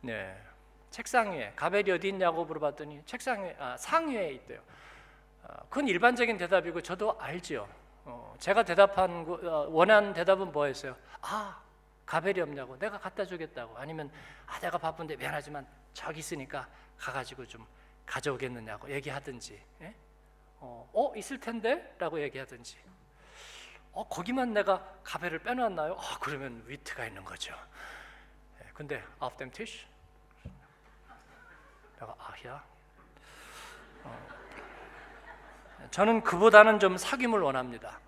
네. 0.00 0.47
책상 0.90 1.32
위에 1.32 1.52
가벨이 1.54 1.90
어디 1.90 2.08
있냐고 2.08 2.44
물어봤더니 2.44 3.02
책상 3.04 3.44
위 3.44 3.54
아, 3.58 3.76
상 3.76 4.08
위에 4.08 4.32
있대요. 4.32 4.60
아, 5.44 5.56
그건 5.68 5.88
일반적인 5.88 6.36
대답이고 6.38 6.82
저도 6.82 7.18
알지요. 7.20 7.68
어, 8.04 8.34
제가 8.38 8.62
대답한 8.62 9.26
어, 9.28 9.66
원한 9.68 10.12
대답은 10.14 10.50
뭐였어요? 10.52 10.96
아 11.20 11.60
가벨이 12.06 12.40
없냐고 12.40 12.78
내가 12.78 12.98
갖다 12.98 13.24
주겠다고 13.24 13.76
아니면 13.76 14.10
아 14.46 14.58
내가 14.60 14.78
바쁜데 14.78 15.16
미안하지만 15.16 15.66
저기 15.92 16.20
있으니까 16.20 16.66
가가지고 16.96 17.46
좀 17.46 17.66
가져오겠느냐고 18.06 18.90
얘기하든지 18.90 19.62
예? 19.82 19.94
어, 20.60 20.88
어, 20.92 21.12
있을 21.16 21.38
텐데라고 21.38 22.20
얘기하든지 22.22 22.78
어 23.92 24.08
거기만 24.08 24.54
내가 24.54 24.82
가벨을 25.04 25.40
빼놨나요? 25.40 25.92
어, 25.92 26.02
그러면 26.20 26.62
위트가 26.66 27.06
있는 27.06 27.24
거죠. 27.24 27.54
예, 28.62 28.70
근데 28.72 29.02
auf 29.20 29.36
dem 29.36 29.50
Tisch 29.50 29.86
내가 32.00 32.14
아야. 32.18 32.62
어. 34.04 34.28
저는 35.90 36.22
그보다는 36.22 36.78
좀 36.78 36.96
사귐을 36.96 37.42
원합니다. 37.42 37.98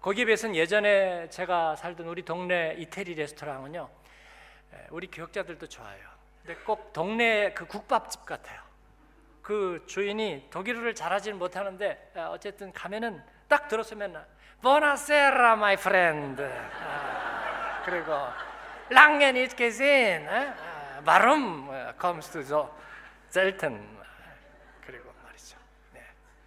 거기에 0.00 0.26
비해서는 0.26 0.54
예전에 0.54 1.28
제가 1.30 1.76
살던 1.76 2.06
우리 2.06 2.22
동네 2.22 2.74
이태리 2.78 3.14
레스토랑은요, 3.14 3.88
우리 4.90 5.06
교역자들도 5.06 5.66
좋아요. 5.68 6.14
근데 6.44 6.60
꼭 6.60 6.92
동네 6.92 7.54
그 7.54 7.66
국밥집 7.66 8.26
같아요. 8.26 8.60
그 9.40 9.82
주인이 9.86 10.48
독일어를 10.50 10.94
잘하지는 10.94 11.38
못하는데 11.38 12.12
어쨌든 12.28 12.72
가면은 12.72 13.22
딱 13.48 13.68
들었으면 13.68 14.24
my 15.54 15.74
friend. 15.74 16.42
아, 16.42 17.82
그리고 17.84 18.14
nicht 19.28 19.56
gesehen. 19.56 20.28
Warum 21.03 21.69
kommst 21.97 22.35
du 22.35 22.43
so? 22.43 22.69
selten. 23.29 23.79
그리고 24.85 25.13
말이죠. 25.23 25.55
네. 25.93 26.01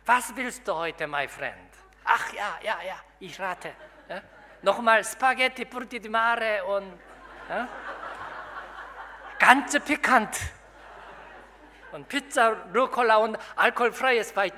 Was 0.06 0.34
willst 0.34 0.66
du 0.66 0.74
heute, 0.74 1.06
my 1.06 1.26
friend? 1.28 1.70
Ach 2.04 2.32
ja, 2.32 2.58
ja, 2.62 2.82
ja, 2.82 2.96
ich 3.20 3.38
rate. 3.38 3.74
Ja? 4.08 4.20
Nochmal 4.62 5.04
Spaghetti 5.04 5.64
Brutti 5.64 6.00
di 6.00 6.08
Mare 6.08 6.64
und 6.64 6.98
ja? 7.48 7.68
ganz 9.38 9.78
pikant. 9.80 10.36
Und 11.92 12.08
Pizza 12.08 12.56
Rucola 12.74 13.16
und 13.18 13.38
alkoholfreies 13.56 14.32
bei 14.32 14.50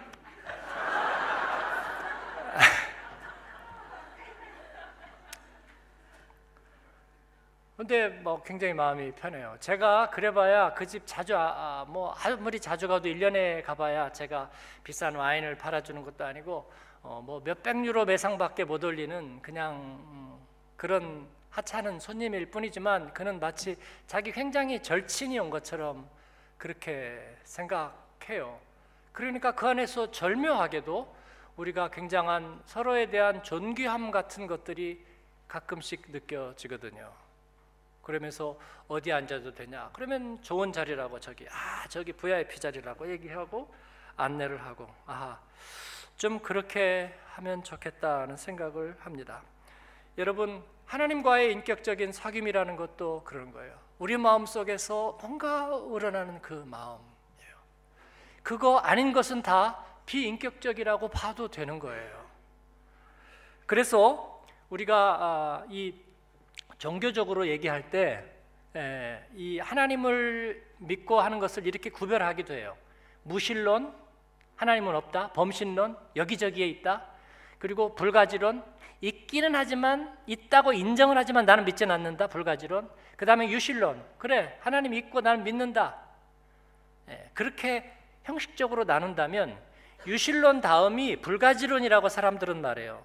근데 7.79 8.09
뭐 8.09 8.43
굉장히 8.43 8.74
마음이 8.74 9.13
편해요. 9.13 9.55
제가 9.62 10.09
그래봐야 10.09 10.74
그 10.74 10.86
집 10.86 11.01
자주 11.05 11.38
아, 11.38 11.39
아, 11.55 11.86
뭐 11.88 12.13
아무리 12.25 12.59
자주 12.59 12.89
가도 12.89 13.07
1년에 13.07 13.63
가봐야 13.63 14.12
제가 14.12 14.51
비싼 14.83 15.15
와인을 15.15 15.55
팔아주는 15.55 16.03
것도 16.03 16.25
아니고 16.25 16.69
어, 17.01 17.24
뭐 17.25 17.39
몇백 17.41 17.86
유로 17.86 18.03
매상밖에 18.03 18.65
못 18.65 18.83
올리는 18.83 19.41
그냥 19.41 19.75
음, 19.75 20.38
그런 20.75 21.25
하찮은 21.51 22.01
손님일 22.01 22.51
뿐이지만 22.51 23.13
그는 23.13 23.39
마치 23.39 23.77
자기 24.07 24.33
굉장히 24.33 24.83
절친이 24.83 25.39
온 25.39 25.50
것처럼 25.50 26.05
그렇게 26.57 27.17
생각해요. 27.45 28.59
그러니까 29.13 29.55
그 29.55 29.65
안에서 29.69 30.12
절묘하게도 30.12 31.15
우리가 31.55 31.91
굉장한 31.91 32.62
서로에 32.65 33.09
대한 33.09 33.41
존귀함 33.41 34.12
같은 34.12 34.48
것들이 34.48 35.01
가끔씩 35.48 36.07
느껴지거든요. 36.12 37.28
그러면서 38.01 38.58
어디 38.88 39.12
앉아도 39.12 39.53
되냐? 39.53 39.89
그러면 39.94 40.41
좋은 40.41 40.72
자리라고 40.72 41.20
저기 41.20 41.48
아 41.50 41.88
저기 41.88 42.13
VIP 42.13 42.60
자리라고 42.60 43.10
얘기하고 43.12 43.74
안내를 44.15 44.62
하고 44.65 44.88
아좀 45.06 46.39
그렇게 46.41 47.18
하면 47.34 47.63
좋겠다는 47.63 48.38
생각을 48.38 48.98
합니다. 49.00 49.41
여러분 50.18 50.63
하나님과의 50.86 51.53
인격적인 51.53 52.12
사귐이라는 52.12 52.75
것도 52.75 53.24
그런 53.24 53.51
거예요. 53.51 53.77
우리 54.00 54.18
마음 54.18 54.46
속에서 54.46 55.18
뭔가 55.22 55.68
우러나는 55.68 56.41
그 56.41 56.53
마음이에요. 56.53 57.56
그거 58.41 58.77
아닌 58.77 59.13
것은 59.13 59.44
다 59.44 59.86
비인격적이라고 60.06 61.10
봐도 61.10 61.50
되는 61.50 61.77
거예요. 61.77 62.25
그래서 63.68 64.44
우리가 64.72 64.96
아, 64.96 65.65
이 65.70 65.94
종교적으로 66.79 67.48
얘기할 67.48 67.91
때 67.91 68.39
이 69.36 69.59
하나님을 69.59 70.63
믿고 70.77 71.19
하는 71.19 71.39
것을 71.39 71.65
이렇게 71.65 71.89
구별하기도 71.89 72.53
해요. 72.53 72.77
무신론, 73.24 73.93
하나님은 74.55 74.95
없다. 74.95 75.33
범신론, 75.33 75.98
여기저기에 76.15 76.67
있다. 76.67 77.05
그리고 77.57 77.95
불가지론, 77.95 78.63
있기는 79.01 79.55
하지만 79.55 80.17
있다고 80.27 80.74
인정을 80.74 81.17
하지만 81.17 81.45
나는 81.45 81.65
믿지는 81.65 81.93
않는다. 81.95 82.27
불가지론. 82.27 82.89
그 83.15 83.25
다음에 83.25 83.50
유실론, 83.50 84.03
그래 84.17 84.57
하나님 84.62 84.93
있고 84.93 85.21
나는 85.21 85.43
믿는다. 85.43 85.98
그렇게 87.33 87.91
형식적으로 88.24 88.83
나눈다면 88.83 89.57
유실론 90.05 90.62
다음이 90.62 91.17
불가지론이라고 91.17 92.07
사람들은 92.07 92.62
말해요. 92.62 93.03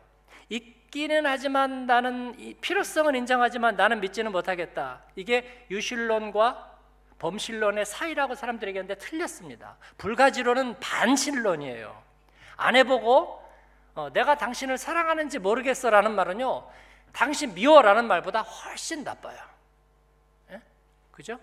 있기는 0.49 1.27
하지만 1.27 1.87
나는 1.87 2.57
필요성은 2.61 3.15
인정하지만 3.15 3.77
나는 3.77 4.01
믿지는 4.01 4.33
못하겠다. 4.33 5.03
이게 5.17 5.67
유실론과 5.71 6.73
범실론의 7.19 7.87
사이라고 7.87 8.35
사람들에게 8.35 8.79
하는데 8.79 8.95
틀렸습니다. 8.97 9.77
불가지론은 9.99 10.79
반실론이에요. 10.81 12.03
안 12.57 12.77
해보고 12.77 13.43
어, 13.95 14.13
내가 14.13 14.37
당신을 14.37 14.77
사랑하는지 14.77 15.39
모르겠어라는 15.39 16.15
말은요, 16.15 16.69
당신 17.13 17.55
미워라는 17.55 18.07
말보다 18.07 18.43
훨씬 18.43 19.05
나빠요. 19.05 19.39
예? 20.51 20.61
그죠? 21.13 21.39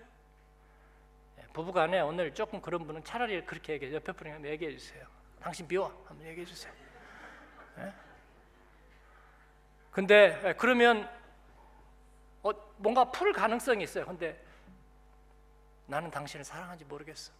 예, 1.38 1.46
부부간에 1.54 2.00
오늘 2.00 2.34
조금 2.34 2.60
그런 2.60 2.86
분은 2.86 3.04
차라리 3.04 3.42
그렇게 3.46 3.72
얘기해 3.74 3.94
옆에 3.94 4.12
분이 4.12 4.46
얘기해 4.46 4.76
주세요. 4.76 5.06
당신 5.40 5.66
미워 5.66 5.86
한번 6.06 6.26
얘기해 6.26 6.44
주세요. 6.44 6.72
예? 7.78 7.92
근데 9.92 10.40
예, 10.44 10.54
그러면 10.54 11.08
어, 12.42 12.50
뭔가 12.78 13.04
풀 13.12 13.32
가능성이 13.32 13.84
있어요. 13.84 14.06
근데 14.06 14.42
나는 15.86 16.10
당신을 16.10 16.44
사랑하는지 16.44 16.84
모르겠어. 16.86 17.32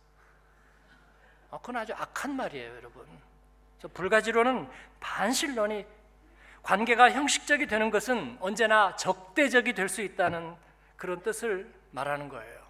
어, 1.50 1.58
그건 1.58 1.78
아주 1.78 1.92
악한 1.94 2.36
말이에요, 2.36 2.76
여러분. 2.76 3.06
불가지로는 3.94 4.70
반실론이 5.00 5.84
관계가 6.62 7.10
형식적이 7.10 7.66
되는 7.66 7.90
것은 7.90 8.36
언제나 8.40 8.94
적대적이 8.94 9.72
될 9.74 9.88
수 9.88 10.02
있다는 10.02 10.54
그런 10.96 11.20
뜻을 11.22 11.72
말하는 11.90 12.28
거예요. 12.28 12.62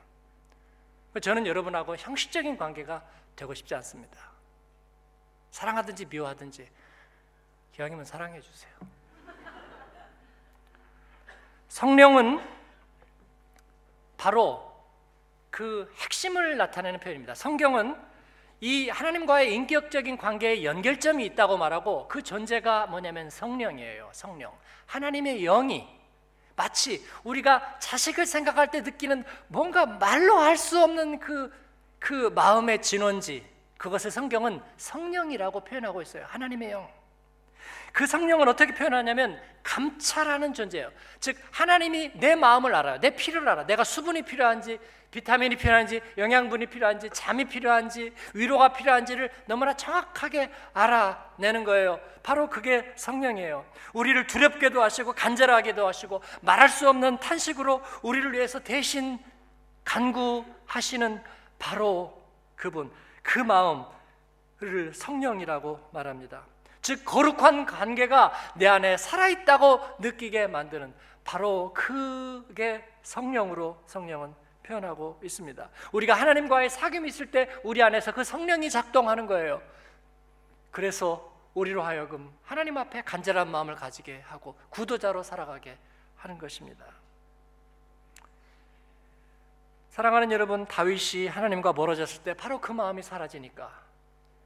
저는 1.21 1.47
여러분하고 1.47 1.97
형식적인 1.97 2.57
관계가 2.57 3.05
되고 3.37 3.53
싶지 3.53 3.75
않습니다. 3.75 4.31
사랑하든지 5.51 6.07
미워하든지 6.07 6.67
기왕이면 7.73 8.07
사랑해 8.07 8.41
주세요. 8.41 8.73
성령은 11.73 12.39
바로 14.19 14.63
그 15.49 15.91
핵심을 16.03 16.59
나타내는 16.59 17.01
표현입니다. 17.01 17.35
성경은 17.35 17.97
이 18.61 18.91
하나님과의 18.91 19.55
인격적인 19.55 20.19
관계에 20.19 20.65
연결점이 20.65 21.25
있다고 21.25 21.57
말하고 21.57 22.09
그 22.09 22.23
존재가 22.23 22.89
뭐냐면 22.89 23.31
성령이에요. 23.31 24.11
성령. 24.13 24.53
하나님의 24.85 25.41
영이 25.45 25.89
마치 26.57 27.03
우리가 27.25 27.79
자식을 27.79 28.27
생각할 28.27 28.71
때 28.71 28.83
느끼는 28.83 29.25
뭔가 29.49 29.87
말로 29.87 30.37
할 30.37 30.59
수 30.59 30.79
없는 30.79 31.21
그, 31.21 31.51
그 31.99 32.31
마음의 32.35 32.83
진원지 32.83 33.49
그것을 33.79 34.11
성경은 34.11 34.61
성령이라고 34.77 35.61
표현하고 35.61 36.03
있어요. 36.03 36.27
하나님의 36.29 36.73
영. 36.73 37.02
그 37.93 38.07
성령은 38.07 38.49
어떻게 38.49 38.75
표현하냐면 38.75 39.41
감찰하는 39.63 40.55
존재예요. 40.55 40.91
즉 41.21 41.37
하나님이 41.51 42.13
내 42.15 42.35
마음을 42.35 42.75
알아요. 42.75 43.01
내 43.01 43.11
피를 43.11 43.49
알아. 43.49 43.67
내가 43.67 43.85
수분이 43.85 44.23
필요한지 44.23 44.79
비타민이 45.11 45.57
필요한지 45.57 46.01
영양분이 46.17 46.67
필요한지 46.67 47.11
잠이 47.13 47.45
필요한지 47.45 48.15
위로가 48.33 48.73
필요한지를 48.73 49.31
너무나 49.45 49.75
정확하게 49.75 50.51
알아내는 50.73 51.65
거예요. 51.65 52.01
바로 52.23 52.49
그게 52.49 52.91
성령이에요. 52.97 53.65
우리를 53.93 54.27
두렵게도 54.27 54.83
하시고 54.83 55.13
간절하게도 55.13 55.87
하시고 55.87 56.23
말할 56.41 56.71
수 56.71 56.89
없는 56.89 57.19
탄식으로 57.19 57.83
우리를 58.01 58.33
위해서 58.33 58.59
대신 58.59 59.19
간구하시는 59.85 61.23
바로 61.59 62.27
그분 62.57 62.91
그 63.23 63.39
마음을 63.39 63.85
성령이라고 64.95 65.91
말합니다. 65.93 66.52
즉 66.83 67.05
거룩한 67.05 67.65
관계가 67.65 68.33
내 68.57 68.67
안에 68.67 68.97
살아있다고 68.97 69.81
느끼게 70.01 70.49
만드는 70.49 70.93
바로 71.25 71.73
그게 71.73 72.85
성령으로 73.03 73.81
성령은 73.87 74.35
표현하고 74.65 75.21
있습니다. 75.23 75.69
우리가 75.93 76.15
하나님과의 76.15 76.69
사귐이 76.69 77.07
있을 77.09 77.31
때 77.31 77.49
우리 77.63 77.83
안에서 77.83 78.13
그 78.13 78.25
성령이 78.25 78.69
작동하는 78.71 79.27
거예요. 79.27 79.63
그래서 80.71 81.33
우리로 81.55 81.83
하여금 81.83 82.33
하나님 82.43 82.77
앞에 82.77 83.03
간절한 83.03 83.49
마음을 83.49 83.77
가지게 83.77 84.23
하고 84.27 84.57
구도자로 84.71 85.23
살아가게 85.23 85.77
하는 86.17 86.39
것입니다. 86.39 86.85
사랑하는 89.91 90.33
여러분, 90.33 90.65
다윗이 90.67 91.27
하나님과 91.29 91.75
멀어졌을 91.75 92.23
때 92.23 92.33
바로 92.33 92.61
그 92.61 92.73
마음이 92.73 93.03
사라지니까 93.03 93.71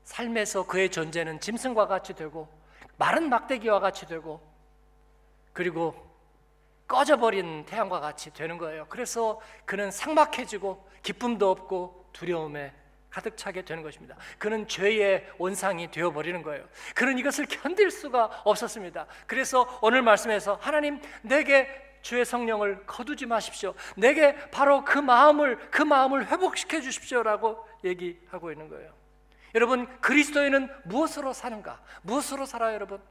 삶에서 0.07 0.67
그의 0.67 0.91
존재는 0.91 1.41
짐승과 1.41 1.89
같이 1.89 2.15
되고 2.15 2.49
마른 2.97 3.29
막대기와 3.29 3.81
같이 3.81 4.07
되고 4.07 4.41
그리고 5.53 5.95
꺼져버린 6.87 7.67
태양과 7.67 8.01
같이 8.01 8.33
되는 8.33 8.57
거예요. 8.57 8.87
그래서 8.89 9.41
그는 9.65 9.91
삭막해지고 9.91 10.89
기쁨도 11.03 11.51
없고 11.51 12.11
두려움에 12.13 12.73
가득 13.11 13.37
차게 13.37 13.65
되는 13.65 13.83
것입니다. 13.83 14.17
그는 14.39 14.69
죄의 14.69 15.27
원상이 15.39 15.91
되어 15.91 16.13
버리는 16.13 16.41
거예요. 16.43 16.65
그는 16.95 17.19
이것을 17.19 17.47
견딜 17.47 17.91
수가 17.91 18.43
없었습니다. 18.45 19.07
그래서 19.27 19.67
오늘 19.83 20.03
말씀에서 20.03 20.59
하나님 20.61 21.01
내게 21.23 21.69
주의 22.03 22.25
성령을 22.25 22.87
거두지 22.87 23.27
마십시오. 23.27 23.75
내게 23.97 24.37
바로 24.51 24.85
그 24.85 24.99
마음을 24.99 25.71
그 25.71 25.83
마음을 25.83 26.29
회복시켜 26.29 26.81
주십시오라고 26.81 27.67
얘기하고 27.85 28.53
있는 28.53 28.69
거예요. 28.69 29.06
여러분 29.57 29.87
그리스도인은 30.03 30.71
무엇으로 30.85 31.33
사는가? 31.33 31.81
무엇으로 32.03 32.45
살아요, 32.45 32.75
여러분? 32.75 33.03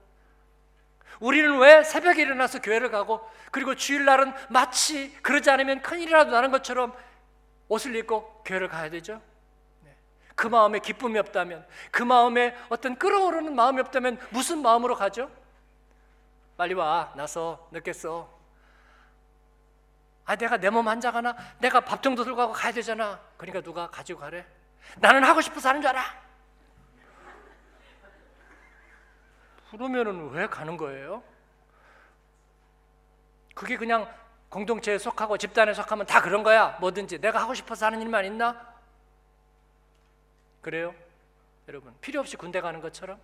우리는 1.19 1.57
왜 1.57 1.83
새벽에 1.83 2.21
일어나서 2.21 2.61
교회를 2.61 2.91
가고 2.91 3.27
그리고 3.49 3.73
주일날은 3.73 4.31
마치 4.49 5.11
그러지 5.23 5.49
않으면 5.49 5.81
큰일이라도 5.81 6.29
나는 6.29 6.51
것처럼 6.51 6.93
옷을 7.67 7.95
입고 7.95 8.43
교회를 8.45 8.67
가야 8.67 8.91
되죠? 8.91 9.19
네. 9.81 9.95
그 10.35 10.45
마음에 10.45 10.77
기쁨이 10.77 11.17
없다면, 11.17 11.65
그 11.89 12.03
마음에 12.03 12.55
어떤 12.69 12.95
끌어오르는 12.95 13.55
마음이 13.55 13.81
없다면 13.81 14.19
무슨 14.29 14.61
마음으로 14.61 14.95
가죠? 14.95 15.31
빨리 16.57 16.75
와, 16.75 17.11
나서 17.15 17.67
늦겠어. 17.71 18.29
아, 20.25 20.35
내가 20.35 20.57
내 20.57 20.69
몸 20.69 20.87
한자가나? 20.87 21.35
내가 21.57 21.79
밥 21.79 22.03
정도 22.03 22.23
들고 22.23 22.37
가고 22.37 22.53
가야 22.53 22.71
되잖아. 22.71 23.19
그러니까 23.37 23.61
누가 23.61 23.89
가지고 23.89 24.19
가래? 24.19 24.45
나는 24.97 25.23
하고 25.23 25.41
싶어서 25.41 25.69
하는 25.69 25.81
줄 25.81 25.89
알아. 25.89 26.24
그러면은 29.77 30.29
왜 30.29 30.47
가는 30.47 30.77
거예요? 30.77 31.21
그게 33.53 33.77
그냥 33.77 34.07
공동체에 34.49 34.97
속하고 34.97 35.37
집단에 35.37 35.73
속하면 35.73 36.05
다 36.05 36.21
그런 36.21 36.43
거야. 36.43 36.77
뭐든지 36.79 37.19
내가 37.19 37.41
하고 37.41 37.53
싶어서 37.53 37.85
하는 37.85 38.01
일만 38.01 38.25
있나? 38.25 38.73
그래요? 40.61 40.95
여러분 41.67 41.93
필요 41.99 42.19
없이 42.19 42.37
군대 42.37 42.61
가는 42.61 42.79
것처럼 42.79 43.19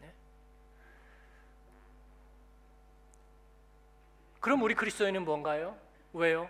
네? 0.00 0.12
그럼 4.40 4.62
우리 4.62 4.74
그리스도인은 4.74 5.24
뭔가요? 5.24 5.76
왜요? 6.12 6.48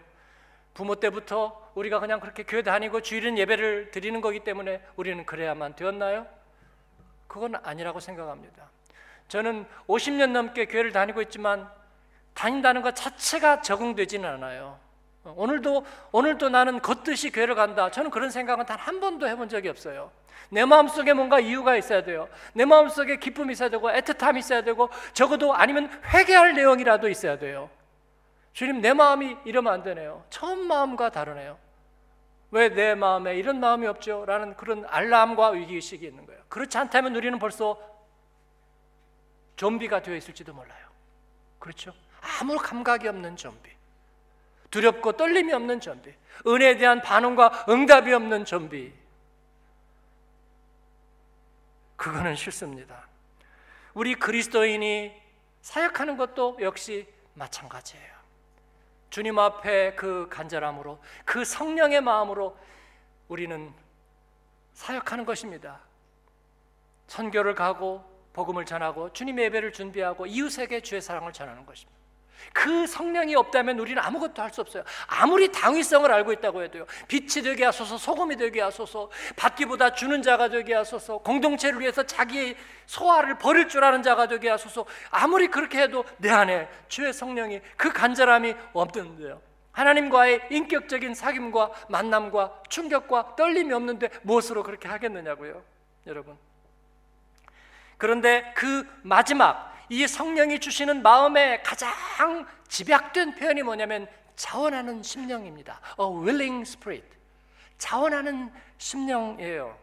부모 0.75 0.97
때부터 0.97 1.73
우리가 1.75 2.01
그냥 2.01 2.21
그렇게 2.21 2.43
교회 2.43 2.63
다니고 2.63 3.03
주일은 3.03 3.37
예배를 3.39 3.91
드리는 3.91 4.21
거기 4.21 4.41
때문에 4.41 4.85
우리는 4.97 5.25
그래야만 5.27 5.77
되었나요? 5.77 6.38
그건 7.29 7.55
아니라고 7.63 8.01
생각합니다. 8.01 8.71
저는 9.29 9.67
50년 9.87 10.31
넘게 10.33 10.67
교회를 10.67 10.91
다니고 10.93 11.23
있지만 11.23 11.69
다닌다는 12.35 12.83
것 12.83 12.97
자체가 12.97 13.61
적응되지는 13.61 14.29
않아요. 14.29 14.79
오늘도 15.25 15.85
오늘도 16.13 16.49
나는 16.49 16.81
걷듯이 16.81 17.31
교회를 17.31 17.55
간다. 17.55 17.91
저는 17.91 18.11
그런 18.11 18.31
생각은 18.31 18.65
단 18.65 18.79
한 18.79 19.01
번도 19.01 19.29
해본 19.29 19.49
적이 19.51 19.69
없어요. 19.69 20.11
내 20.51 20.65
마음속에 20.65 21.13
뭔가 21.13 21.41
이유가 21.41 21.77
있어야 21.77 22.03
돼요. 22.03 22.29
내 22.55 22.65
마음속에 22.65 23.19
기쁨이 23.19 23.53
있어야 23.53 23.69
되고 23.69 23.91
애틋함이 23.91 24.39
있어야 24.39 24.63
되고 24.63 24.89
적어도 25.13 25.53
아니면 25.55 25.91
회개할 26.15 26.55
내용이라도 26.55 27.09
있어야 27.11 27.37
돼요. 27.39 27.69
주님 28.55 28.81
내 28.81 28.95
마음이 28.95 29.37
이러면 29.45 29.73
안 29.75 29.83
되네요. 29.83 30.25
처음 30.31 30.67
마음과 30.67 31.11
다르네요. 31.11 31.59
왜 32.51 32.69
내 32.71 32.95
마음에 32.95 33.37
이런 33.37 33.61
마음이 33.61 33.87
없죠? 33.87 34.25
라는 34.25 34.57
그런 34.57 34.87
알람과 34.87 35.51
위기의식이 35.51 36.07
있는 36.07 36.25
거예요. 36.27 36.43
그렇지 36.49 36.79
않다면 36.79 37.15
우리는 37.15 37.39
벌써 37.39 37.79
좀비가 39.57 40.03
되어 40.03 40.17
있을지도 40.17 40.55
몰라요. 40.55 40.89
그렇죠? 41.59 41.93
아무 42.41 42.57
감각이 42.57 43.07
없는 43.09 43.37
좀비. 43.37 43.71
두렵고 44.71 45.13
떨림이 45.13 45.53
없는 45.53 45.81
좀비. 45.81 46.15
은혜에 46.47 46.77
대한 46.77 47.03
반응과 47.03 47.67
응답이 47.69 48.13
없는 48.13 48.45
좀비. 48.45 48.93
그거는 51.97 52.37
싫습니다. 52.37 53.09
우리 53.93 54.15
그리스도인이 54.15 55.13
사역하는 55.63 56.17
것도 56.17 56.59
역시 56.61 57.07
마찬가지예요. 57.35 58.18
주님 59.11 59.39
앞에 59.39 59.95
그 59.95 60.29
간절함으로 60.31 61.01
그 61.25 61.45
성령의 61.45 62.01
마음으로 62.01 62.57
우리는 63.29 63.73
사역하는 64.75 65.25
것입니다. 65.25 65.81
선교를 67.09 67.55
가고 67.55 68.05
복음을 68.33 68.65
전하고 68.65 69.13
주님의 69.13 69.47
예배를 69.47 69.73
준비하고 69.73 70.27
이웃에게 70.27 70.83
주의 70.83 71.01
사랑을 71.01 71.33
전하는 71.33 71.67
것입니다. 71.67 71.98
그 72.53 72.87
성령이 72.87 73.35
없다면 73.37 73.79
우리는 73.79 74.03
아무것도 74.03 74.43
할 74.43 74.49
수 74.51 74.61
없어요. 74.63 74.83
아무리 75.07 75.53
당위성을 75.53 76.11
알고 76.11 76.33
있다고 76.33 76.63
해도요. 76.63 76.87
빛이 77.07 77.43
되게 77.43 77.65
하소서, 77.65 77.99
소금이 77.99 78.37
되게 78.37 78.61
하소서, 78.61 79.11
받기보다 79.37 79.93
주는 79.93 80.23
자가 80.23 80.49
되게 80.49 80.75
하소서, 80.75 81.19
공동체를 81.19 81.81
위해서 81.81 82.03
자기의 82.03 82.57
소화를 82.87 83.39
버릴 83.39 83.69
줄 83.69 83.85
아는 83.85 84.03
자가 84.03 84.27
되게 84.27 84.49
하소서. 84.49 84.87
아무리 85.11 85.49
그렇게 85.49 85.83
해도 85.83 86.05
내 86.17 86.31
안에 86.31 86.69
주의 86.89 87.13
성령이 87.13 87.61
그 87.77 87.93
간절함이 87.93 88.55
없는데요. 88.73 89.41
하나님과의 89.73 90.49
인격적인 90.51 91.13
사귐과 91.13 91.71
만남과 91.89 92.63
충격과 92.69 93.37
떨림이 93.37 93.73
없는데 93.73 94.09
무엇으로 94.23 94.63
그렇게 94.65 94.89
하겠느냐고요, 94.89 95.63
여러분. 96.07 96.37
그런데 97.97 98.53
그 98.57 98.89
마지막 99.03 99.78
이 99.89 100.07
성령이 100.07 100.61
주시는 100.61 101.03
마음의 101.03 101.63
가장 101.63 102.47
집약된 102.69 103.35
표현이 103.37 103.63
뭐냐면 103.63 104.07
자원하는 104.37 105.03
심령입니다. 105.03 105.81
A 105.99 106.07
willing 106.07 106.61
spirit. 106.63 107.09
자원하는 107.79 108.53
심령이에요. 108.77 109.79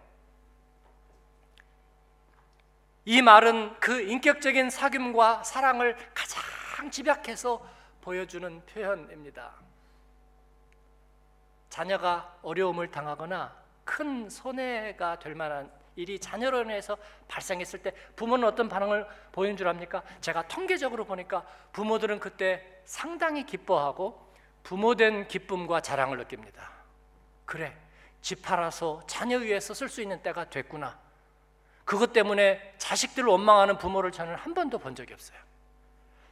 이 3.06 3.22
말은 3.22 3.80
그 3.80 4.02
인격적인 4.02 4.70
사귐과 4.70 5.44
사랑을 5.44 5.96
가장 6.14 6.90
집약해서 6.90 7.66
보여주는 8.02 8.66
표현입니다. 8.66 9.54
자녀가 11.70 12.38
어려움을 12.42 12.90
당하거나 12.90 13.56
큰 13.84 14.30
손해가 14.30 15.20
될 15.20 15.36
만한 15.36 15.72
일이 15.96 16.20
자녀로 16.20 16.64
인해서 16.64 16.98
발생했을 17.28 17.82
때 17.82 17.94
부모는 18.16 18.48
어떤 18.48 18.68
반응을 18.68 19.08
보이는 19.32 19.56
줄 19.56 19.68
압니까? 19.68 20.04
제가 20.22 20.48
통계적으로 20.48 21.06
보니까 21.06 21.46
부모들은 21.72 22.20
그때 22.20 22.82
상당히 22.84 23.46
기뻐하고 23.46 24.34
부모된 24.64 25.28
기쁨과 25.28 25.82
자랑을 25.82 26.18
느낍니다. 26.18 26.72
그래, 27.46 27.76
집 28.22 28.42
팔아서 28.42 29.04
자녀 29.08 29.38
위해서 29.38 29.74
쓸 29.74 29.88
수 29.88 30.02
있는 30.02 30.22
때가 30.22 30.50
됐구나. 30.50 30.98
그것 31.86 32.12
때문에 32.12 32.74
자식들을 32.78 33.30
원망하는 33.30 33.78
부모를 33.78 34.12
저는 34.12 34.36
한 34.36 34.54
번도 34.54 34.80
본 34.80 34.96
적이 34.96 35.14
없어요. 35.14 35.38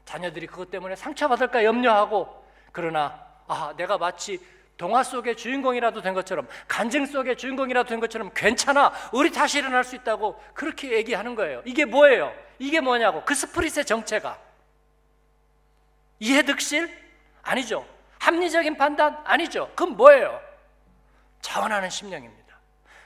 자녀들이 0.03 0.47
그것 0.47 0.69
때문에 0.71 0.95
상처받을까 0.95 1.63
염려하고 1.63 2.43
그러나 2.71 3.25
아, 3.47 3.73
내가 3.77 3.97
마치 3.97 4.39
동화 4.77 5.03
속의 5.03 5.37
주인공이라도 5.37 6.01
된 6.01 6.13
것처럼 6.13 6.47
간증 6.67 7.05
속의 7.05 7.37
주인공이라도 7.37 7.89
된 7.89 7.99
것처럼 7.99 8.31
괜찮아. 8.33 8.91
우리 9.11 9.31
다시 9.31 9.59
일어날 9.59 9.83
수 9.83 9.95
있다고 9.95 10.41
그렇게 10.53 10.91
얘기하는 10.93 11.35
거예요. 11.35 11.61
이게 11.65 11.85
뭐예요? 11.85 12.33
이게 12.59 12.79
뭐냐고. 12.79 13.23
그 13.23 13.35
스프릿의 13.35 13.85
정체가. 13.85 14.37
이해득실? 16.19 16.89
아니죠. 17.43 17.85
합리적인 18.19 18.77
판단? 18.77 19.17
아니죠. 19.25 19.69
그건 19.75 19.95
뭐예요? 19.95 20.41
자원하는 21.41 21.89
심령입니다. 21.89 22.57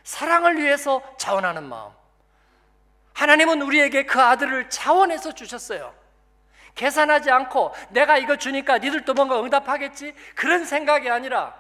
사랑을 0.04 0.58
위해서 0.58 1.02
자원하는 1.18 1.64
마음. 1.64 1.92
하나님은 3.14 3.64
우리에게 3.64 4.06
그 4.06 4.22
아들을 4.22 4.70
자원해서 4.70 5.34
주셨어요 5.34 5.92
계산하지 6.78 7.30
않고 7.32 7.74
내가 7.90 8.18
이거 8.18 8.38
주니까 8.38 8.78
니들도 8.78 9.14
뭔가 9.14 9.42
응답하겠지? 9.42 10.14
그런 10.36 10.64
생각이 10.64 11.10
아니라 11.10 11.54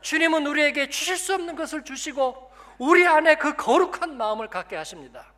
주님은 0.00 0.46
우리에게 0.46 0.88
주실 0.88 1.16
수 1.16 1.34
없는 1.34 1.54
것을 1.54 1.84
주시고 1.84 2.50
우리 2.78 3.06
안에 3.06 3.36
그 3.36 3.54
거룩한 3.54 4.16
마음을 4.16 4.48
갖게 4.48 4.74
하십니다. 4.76 5.32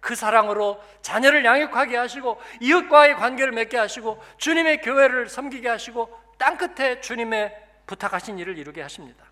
그 0.00 0.14
사랑으로 0.14 0.82
자녀를 1.00 1.44
양육하게 1.44 1.96
하시고 1.96 2.40
이웃과의 2.60 3.16
관계를 3.16 3.52
맺게 3.52 3.78
하시고 3.78 4.22
주님의 4.36 4.82
교회를 4.82 5.28
섬기게 5.28 5.68
하시고 5.68 6.20
땅 6.38 6.56
끝에 6.56 7.00
주님의 7.00 7.56
부탁하신 7.86 8.38
일을 8.38 8.58
이루게 8.58 8.82
하십니다. 8.82 9.24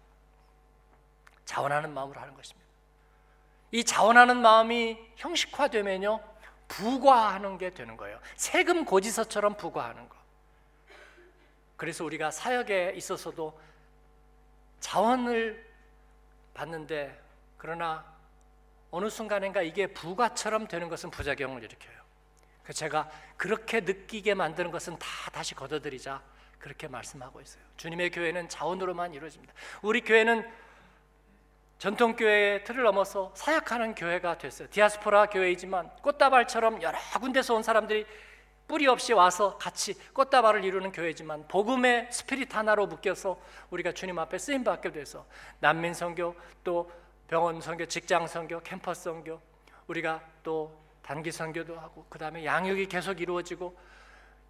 자원하는 1.45 1.93
마음으로 1.93 2.21
하는 2.21 2.35
것입니다. 2.35 2.71
이 3.73 3.85
자원하는 3.85 4.37
마음이 4.39 4.99
형식화되면요 5.17 6.30
부과하는 6.71 7.59
게 7.59 7.71
되는 7.71 7.97
거예요. 7.97 8.19
세금 8.37 8.85
고지서처럼 8.85 9.57
부과하는 9.57 10.09
거. 10.09 10.17
그래서 11.77 12.05
우리가 12.05 12.31
사역에 12.31 12.93
있어서도 12.97 13.61
자원을 14.79 15.67
받는데 16.55 17.21
그러나 17.59 18.05
어느 18.91 19.11
순간인가 19.11 19.63
이게 19.63 19.89
부과처럼 19.89 20.69
되는 20.69 20.89
것은 20.89 21.11
부작용을 21.11 21.63
일으켜요. 21.63 22.01
그 22.63 22.73
제가 22.73 23.11
그렇게 23.37 23.81
느끼게 23.81 24.35
만드는 24.35 24.71
것은 24.71 24.99
다 24.99 25.07
다시 25.33 25.55
걷어들이자 25.55 26.23
그렇게 26.59 26.87
말씀하고 26.87 27.41
있어요. 27.41 27.65
주님의 27.79 28.11
교회는 28.11 28.49
자원으로만 28.49 29.15
이루어집니다. 29.15 29.53
우리 29.83 30.03
교회는 30.03 30.49
전통 31.81 32.15
교회의 32.15 32.63
틀을 32.65 32.83
넘어서 32.83 33.33
사역하는 33.35 33.95
교회가 33.95 34.37
됐어요. 34.37 34.69
디아스포라 34.69 35.31
교회이지만 35.31 35.89
꽃다발처럼 36.03 36.83
여러 36.83 36.99
군데서 37.19 37.55
온 37.55 37.63
사람들이 37.63 38.05
뿌리 38.69 38.87
없이 38.87 39.15
와서 39.15 39.57
같이 39.57 39.95
꽃다발을 40.13 40.63
이루는 40.63 40.93
교회지만 40.93 41.49
복음의 41.49 42.09
스피릿 42.13 42.55
하나로 42.55 42.87
묶여서 42.87 43.41
우리가 43.71 43.93
주님 43.93 44.19
앞에 44.19 44.37
쓰임 44.37 44.63
받게 44.63 44.93
돼서 44.93 45.25
난민 45.61 45.95
선교 45.95 46.35
또 46.63 46.93
병원 47.29 47.63
선교, 47.63 47.87
직장 47.87 48.27
선교, 48.27 48.61
캠퍼스 48.61 49.05
선교 49.05 49.41
우리가 49.87 50.21
또 50.43 50.79
단기 51.01 51.33
선교도 51.33 51.81
하고 51.81 52.05
그다음에 52.11 52.45
양육이 52.45 52.89
계속 52.89 53.23
이루어지고 53.23 53.75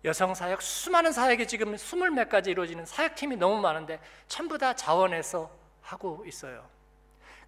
여성 0.04 0.34
사역 0.34 0.60
수많은 0.60 1.12
사역이 1.12 1.46
지금 1.46 1.76
스물 1.76 2.10
몇 2.10 2.28
가지 2.28 2.50
이루어지는 2.50 2.86
사역팀이 2.86 3.36
너무 3.36 3.60
많은데 3.60 4.00
전부 4.26 4.58
다 4.58 4.74
자원해서 4.74 5.48
하고 5.80 6.24
있어요. 6.26 6.79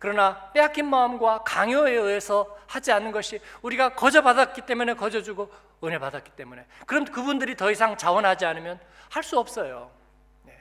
그러나 0.03 0.51
빼앗긴 0.53 0.91
마음과 0.91 1.45
강요에 1.45 1.93
의해서 1.93 2.59
하지 2.67 2.91
않는 2.91 3.13
것이 3.13 3.41
우리가 3.63 3.91
거저 3.91 4.21
받았기 4.21 4.63
때문에 4.63 4.95
거저 4.95 5.23
주고 5.23 5.49
은혜 5.85 5.97
받았기 6.01 6.33
때문에 6.33 6.67
그럼 6.87 7.05
그분들이 7.05 7.57
더 7.57 7.71
이상 7.71 7.97
자원하지 7.97 8.45
않으면 8.45 8.81
할 9.11 9.23
수 9.23 9.39
없어요. 9.39 9.93
네. 10.43 10.59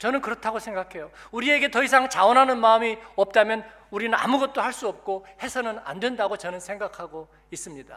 저는 0.00 0.20
그렇다고 0.20 0.58
생각해요. 0.58 1.12
우리에게 1.30 1.70
더 1.70 1.84
이상 1.84 2.08
자원하는 2.08 2.58
마음이 2.58 2.98
없다면 3.14 3.64
우리는 3.92 4.18
아무것도 4.18 4.60
할 4.60 4.72
수 4.72 4.88
없고 4.88 5.26
해서는 5.40 5.78
안 5.84 6.00
된다고 6.00 6.36
저는 6.36 6.58
생각하고 6.58 7.28
있습니다. 7.52 7.96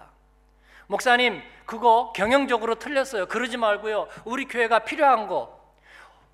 목사님, 0.86 1.42
그거 1.66 2.14
경영적으로 2.16 2.76
틀렸어요. 2.76 3.26
그러지 3.26 3.58
말고요. 3.58 4.08
우리 4.24 4.46
교회가 4.46 4.80
필요한 4.86 5.28
거, 5.28 5.55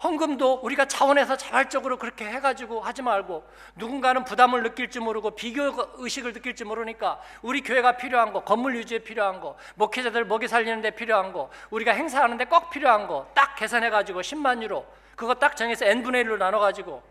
헌금도 0.03 0.61
우리가 0.63 0.85
차원에서 0.85 1.37
자발적으로 1.37 1.97
그렇게 1.97 2.25
해가지고 2.25 2.81
하지 2.81 3.01
말고 3.01 3.43
누군가는 3.75 4.23
부담을 4.23 4.63
느낄지 4.63 4.99
모르고 4.99 5.31
비교 5.31 5.71
의식을 5.95 6.33
느낄지 6.33 6.63
모르니까 6.63 7.19
우리 7.41 7.61
교회가 7.61 7.97
필요한 7.97 8.33
거, 8.33 8.43
건물 8.43 8.75
유지에 8.75 8.99
필요한 8.99 9.39
거, 9.39 9.57
목회자들 9.75 10.25
먹이 10.25 10.47
살리는데 10.47 10.91
필요한 10.91 11.31
거, 11.33 11.49
우리가 11.69 11.91
행사하는데 11.91 12.45
꼭 12.45 12.69
필요한 12.69 13.07
거 13.07 13.31
딱 13.35 13.55
계산해가지고 13.55 14.21
10만 14.21 14.61
유로 14.63 14.85
그거 15.15 15.35
딱 15.35 15.55
정해서 15.55 15.85
n 15.85 16.03
분의 16.03 16.23
1로 16.25 16.37
나눠가지고 16.37 17.03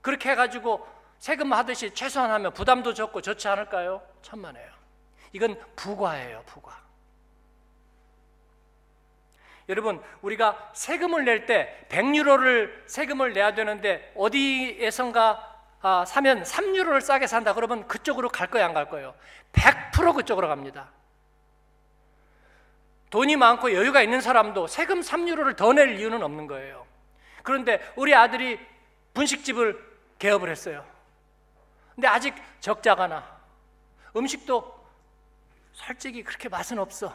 그렇게 0.00 0.30
해가지고 0.30 0.86
세금 1.18 1.52
하듯이 1.52 1.94
최소한 1.94 2.30
하면 2.32 2.52
부담도 2.52 2.94
적고 2.94 3.20
좋지 3.20 3.46
않을까요? 3.46 4.02
천만에요. 4.22 4.68
이건 5.32 5.60
부과예요, 5.76 6.42
부과. 6.46 6.80
여러분, 9.68 10.02
우리가 10.22 10.70
세금을 10.74 11.24
낼 11.24 11.46
때 11.46 11.86
100유로를 11.88 12.82
세금을 12.86 13.32
내야 13.32 13.54
되는데 13.54 14.12
어디에선가 14.16 15.50
아, 15.84 16.04
사면 16.04 16.42
3유로를 16.44 17.00
싸게 17.00 17.26
산다 17.26 17.54
그러면 17.54 17.88
그쪽으로 17.88 18.28
갈 18.28 18.46
거예요, 18.48 18.66
안 18.66 18.74
갈 18.74 18.88
거예요? 18.88 19.14
100% 19.52 20.14
그쪽으로 20.14 20.46
갑니다. 20.48 20.90
돈이 23.10 23.36
많고 23.36 23.72
여유가 23.74 24.00
있는 24.00 24.20
사람도 24.20 24.68
세금 24.68 25.00
3유로를 25.00 25.56
더 25.56 25.72
낼 25.72 25.98
이유는 25.98 26.22
없는 26.22 26.46
거예요. 26.46 26.86
그런데 27.42 27.80
우리 27.96 28.14
아들이 28.14 28.58
분식집을 29.14 29.92
개업을 30.18 30.48
했어요. 30.48 30.84
근데 31.94 32.06
아직 32.08 32.34
적자가 32.60 33.08
나. 33.08 33.40
음식도 34.16 34.82
솔직히 35.72 36.22
그렇게 36.22 36.48
맛은 36.48 36.78
없어. 36.78 37.12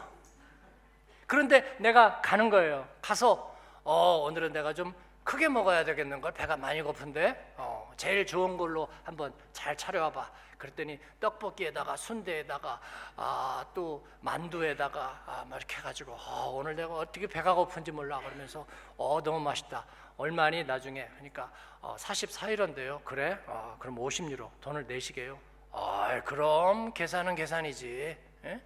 그런데 1.28 1.76
내가 1.78 2.20
가는 2.22 2.48
거예요. 2.48 2.88
가서 3.02 3.54
어 3.84 4.16
오늘은 4.24 4.52
내가 4.52 4.72
좀 4.72 4.94
크게 5.24 5.46
먹어야 5.48 5.84
되겠는 5.84 6.22
걸 6.22 6.32
배가 6.32 6.56
많이 6.56 6.80
고픈데 6.80 7.54
어, 7.58 7.92
제일 7.98 8.24
좋은 8.26 8.56
걸로 8.56 8.88
한번 9.04 9.32
잘 9.52 9.76
차려와봐. 9.76 10.30
그랬더니 10.56 10.98
떡볶이에다가 11.20 11.96
순대에다가 11.96 12.80
아, 13.16 13.64
또 13.74 14.04
만두에다가 14.22 15.22
아, 15.26 15.44
막 15.46 15.58
이렇게 15.58 15.76
해가지고 15.76 16.12
어, 16.12 16.50
오늘 16.54 16.74
내가 16.74 16.94
어떻게 16.94 17.26
배가 17.26 17.52
고픈지 17.52 17.92
몰라 17.92 18.18
그러면서 18.20 18.66
어 18.96 19.22
너무 19.22 19.38
맛있다. 19.38 19.84
얼마니 20.16 20.64
나중에 20.64 21.06
그러니까 21.16 21.52
어, 21.82 21.94
44유로인데요. 21.98 23.04
그래? 23.04 23.38
어, 23.46 23.76
그럼 23.78 23.96
50유로 23.96 24.48
돈을 24.62 24.86
내시게요. 24.86 25.38
아 25.72 26.22
그럼 26.24 26.94
계산은 26.94 27.34
계산이지. 27.34 28.16
예? 28.46 28.62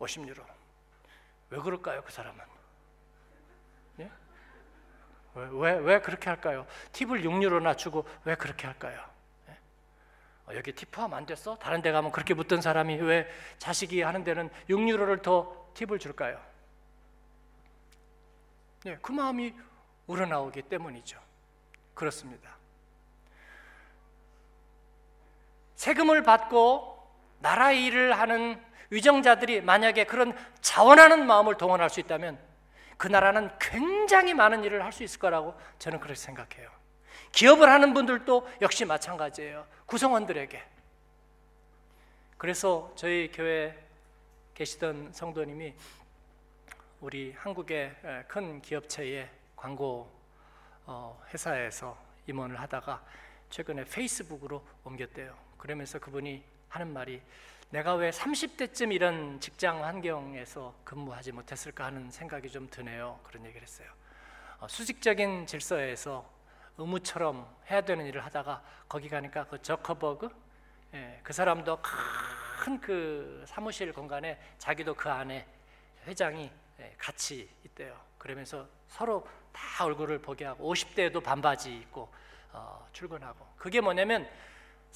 50유로. 0.00 0.55
왜 1.50 1.58
그럴까요, 1.58 2.02
그 2.02 2.12
사람은? 2.12 2.40
예? 4.00 4.10
왜, 5.34 5.48
왜, 5.52 5.72
왜 5.78 6.00
그렇게 6.00 6.28
할까요? 6.28 6.66
팁을 6.92 7.22
6유로나 7.22 7.76
주고 7.76 8.06
왜 8.24 8.34
그렇게 8.34 8.66
할까요? 8.66 9.04
예? 9.48 9.58
어, 10.46 10.56
여기 10.56 10.72
팁 10.72 10.90
포함 10.90 11.14
안 11.14 11.26
됐어? 11.26 11.56
다른 11.58 11.82
데 11.82 11.92
가면 11.92 12.12
그렇게 12.12 12.34
묻던 12.34 12.60
사람이 12.60 12.96
왜 12.96 13.30
자식이 13.58 14.02
하는 14.02 14.24
데는 14.24 14.50
6유로를 14.68 15.22
더 15.22 15.70
팁을 15.74 15.98
줄까요? 15.98 16.40
네, 18.84 18.98
그 19.02 19.12
마음이 19.12 19.54
우러나오기 20.06 20.62
때문이죠. 20.62 21.20
그렇습니다. 21.94 22.56
세금을 25.76 26.22
받고 26.22 26.95
나라 27.38 27.72
일을 27.72 28.18
하는 28.18 28.60
위정자들이 28.90 29.60
만약에 29.62 30.04
그런 30.04 30.36
자원하는 30.60 31.26
마음을 31.26 31.56
동원할 31.56 31.90
수 31.90 32.00
있다면 32.00 32.38
그 32.96 33.08
나라는 33.08 33.50
굉장히 33.58 34.32
많은 34.32 34.64
일을 34.64 34.84
할 34.84 34.92
수 34.92 35.02
있을 35.02 35.18
거라고 35.20 35.54
저는 35.78 36.00
그렇게 36.00 36.14
생각해요. 36.14 36.70
기업을 37.32 37.68
하는 37.68 37.92
분들도 37.92 38.48
역시 38.62 38.84
마찬가지예요. 38.84 39.66
구성원들에게. 39.86 40.62
그래서 42.38 42.92
저희 42.96 43.30
교회 43.32 43.76
계시던 44.54 45.12
성도님이 45.12 45.74
우리 47.00 47.34
한국의 47.36 47.94
큰 48.28 48.62
기업체의 48.62 49.28
광고 49.54 50.10
어, 50.86 51.20
회사에서 51.32 51.98
임원을 52.26 52.58
하다가 52.60 53.04
최근에 53.50 53.84
페이스북으로 53.84 54.64
옮겼대요. 54.84 55.36
그러면서 55.58 55.98
그분이 55.98 56.42
하는 56.76 56.92
말이 56.92 57.20
내가 57.70 57.94
왜 57.94 58.10
30대쯤 58.10 58.92
이런 58.92 59.40
직장 59.40 59.84
환경에서 59.84 60.74
근무하지 60.84 61.32
못했을까 61.32 61.86
하는 61.86 62.10
생각이 62.10 62.48
좀 62.50 62.68
드네요. 62.70 63.18
그런 63.24 63.44
얘기를 63.44 63.62
했어요. 63.62 63.88
어, 64.60 64.68
수직적인 64.68 65.46
질서에서 65.46 66.30
의무처럼 66.78 67.48
해야 67.70 67.80
되는 67.80 68.06
일을 68.06 68.24
하다가 68.24 68.62
거기 68.88 69.08
가니까 69.08 69.44
그 69.44 69.60
저커버그 69.62 70.28
예, 70.94 71.20
그 71.22 71.32
사람도 71.32 71.80
큰 71.82 72.80
그 72.80 73.44
사무실 73.46 73.92
공간에 73.92 74.40
자기도 74.58 74.92
그 74.94 75.08
안에 75.08 75.46
회장이 76.06 76.50
예, 76.80 76.94
같이 76.98 77.48
있대요. 77.64 77.98
그러면서 78.18 78.68
서로 78.88 79.26
다 79.52 79.84
얼굴을 79.84 80.18
보게 80.18 80.44
하고 80.44 80.72
50대에도 80.74 81.22
반바지 81.22 81.74
입고 81.74 82.12
어, 82.52 82.88
출근하고 82.92 83.46
그게 83.56 83.80
뭐냐면 83.80 84.28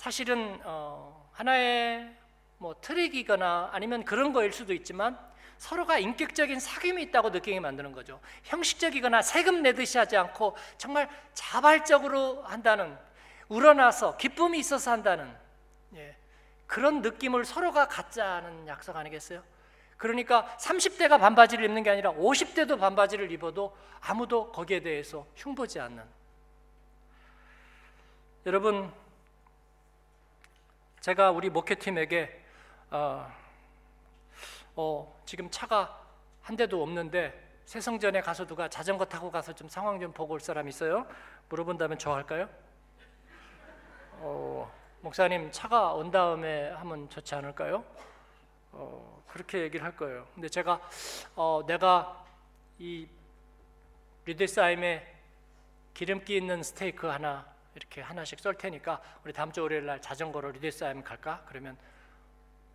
사실은 0.01 0.59
어, 0.65 1.29
하나의 1.33 2.11
뭐 2.57 2.75
트릭이거나 2.81 3.69
아니면 3.71 4.03
그런 4.03 4.33
거일 4.33 4.51
수도 4.51 4.73
있지만 4.73 5.19
서로가 5.59 5.99
인격적인 5.99 6.57
사귐이 6.57 6.99
있다고 7.09 7.29
느끼게 7.29 7.61
만드는 7.61 7.93
거죠. 7.93 8.19
형식적이거나 8.45 9.21
세금 9.21 9.61
내듯이 9.61 9.99
하지 9.99 10.17
않고 10.17 10.57
정말 10.79 11.11
자발적으로 11.35 12.43
한다는 12.45 12.97
우러나서 13.51 14.17
기쁨이 14.17 14.59
있어서 14.61 14.91
한다는 14.91 15.31
예, 15.97 16.17
그런 16.67 17.03
느낌을 17.03 17.45
서로가 17.45 17.89
갖자는 17.89 18.69
약속 18.69 18.97
아니겠어요? 18.97 19.43
그러니까 19.99 20.47
30대가 20.57 21.21
반바지를 21.21 21.67
입는 21.67 21.83
게 21.83 21.91
아니라 21.91 22.11
50대도 22.15 22.81
반바지를 22.81 23.31
입어도 23.33 23.77
아무도 24.01 24.51
거기에 24.51 24.81
대해서 24.81 25.27
흉보지 25.37 25.79
않는 25.79 26.03
여러분 28.47 28.91
제가 31.01 31.31
우리 31.31 31.49
목회팀에게 31.49 32.45
어, 32.91 33.27
어, 34.77 35.23
지금 35.25 35.51
차가 35.51 35.99
한 36.43 36.57
대도 36.57 36.83
없는데 36.83 37.59
세성전에 37.65 38.21
가서 38.21 38.47
누가 38.47 38.69
자전거 38.69 39.07
타고 39.07 39.31
가서 39.31 39.55
좀 39.55 39.67
상황 39.67 39.99
좀 39.99 40.13
보고 40.13 40.35
올 40.35 40.41
사람 40.41 40.69
있어요? 40.69 41.07
물어본다면 41.49 41.99
저 41.99 42.13
할까요? 42.13 42.51
어, 44.19 44.71
목사님 45.01 45.51
차가 45.51 45.95
온 45.95 46.11
다음에 46.11 46.69
하면 46.69 47.09
좋지 47.09 47.35
않을까요? 47.35 47.83
어, 48.73 49.25
그렇게 49.27 49.63
얘기를 49.63 49.83
할 49.83 49.97
거예요. 49.97 50.27
근데 50.35 50.51
제가 50.51 50.83
어, 51.35 51.63
내가 51.67 52.27
이 52.79 53.09
리드사임에 54.27 55.17
기름기 55.95 56.37
있는 56.37 56.63
스테이크 56.63 57.07
하나 57.07 57.50
이렇게 57.75 58.01
하나씩 58.01 58.41
썰 58.41 58.55
테니까 58.55 59.01
우리 59.25 59.33
다음 59.33 59.53
주 59.53 59.63
월요일 59.63 59.87
날 59.87 60.01
자전거로 60.01 60.51
리드사임 60.53 61.03
갈까? 61.03 61.43
그러면 61.47 61.77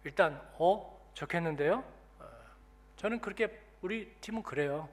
일단 0.04 0.42
어 0.58 1.10
좋겠는데요. 1.14 1.84
어, 2.20 2.26
저는 2.98 3.20
그렇게 3.20 3.60
우리 3.82 4.12
팀은 4.22 4.44
그래요. 4.44 4.88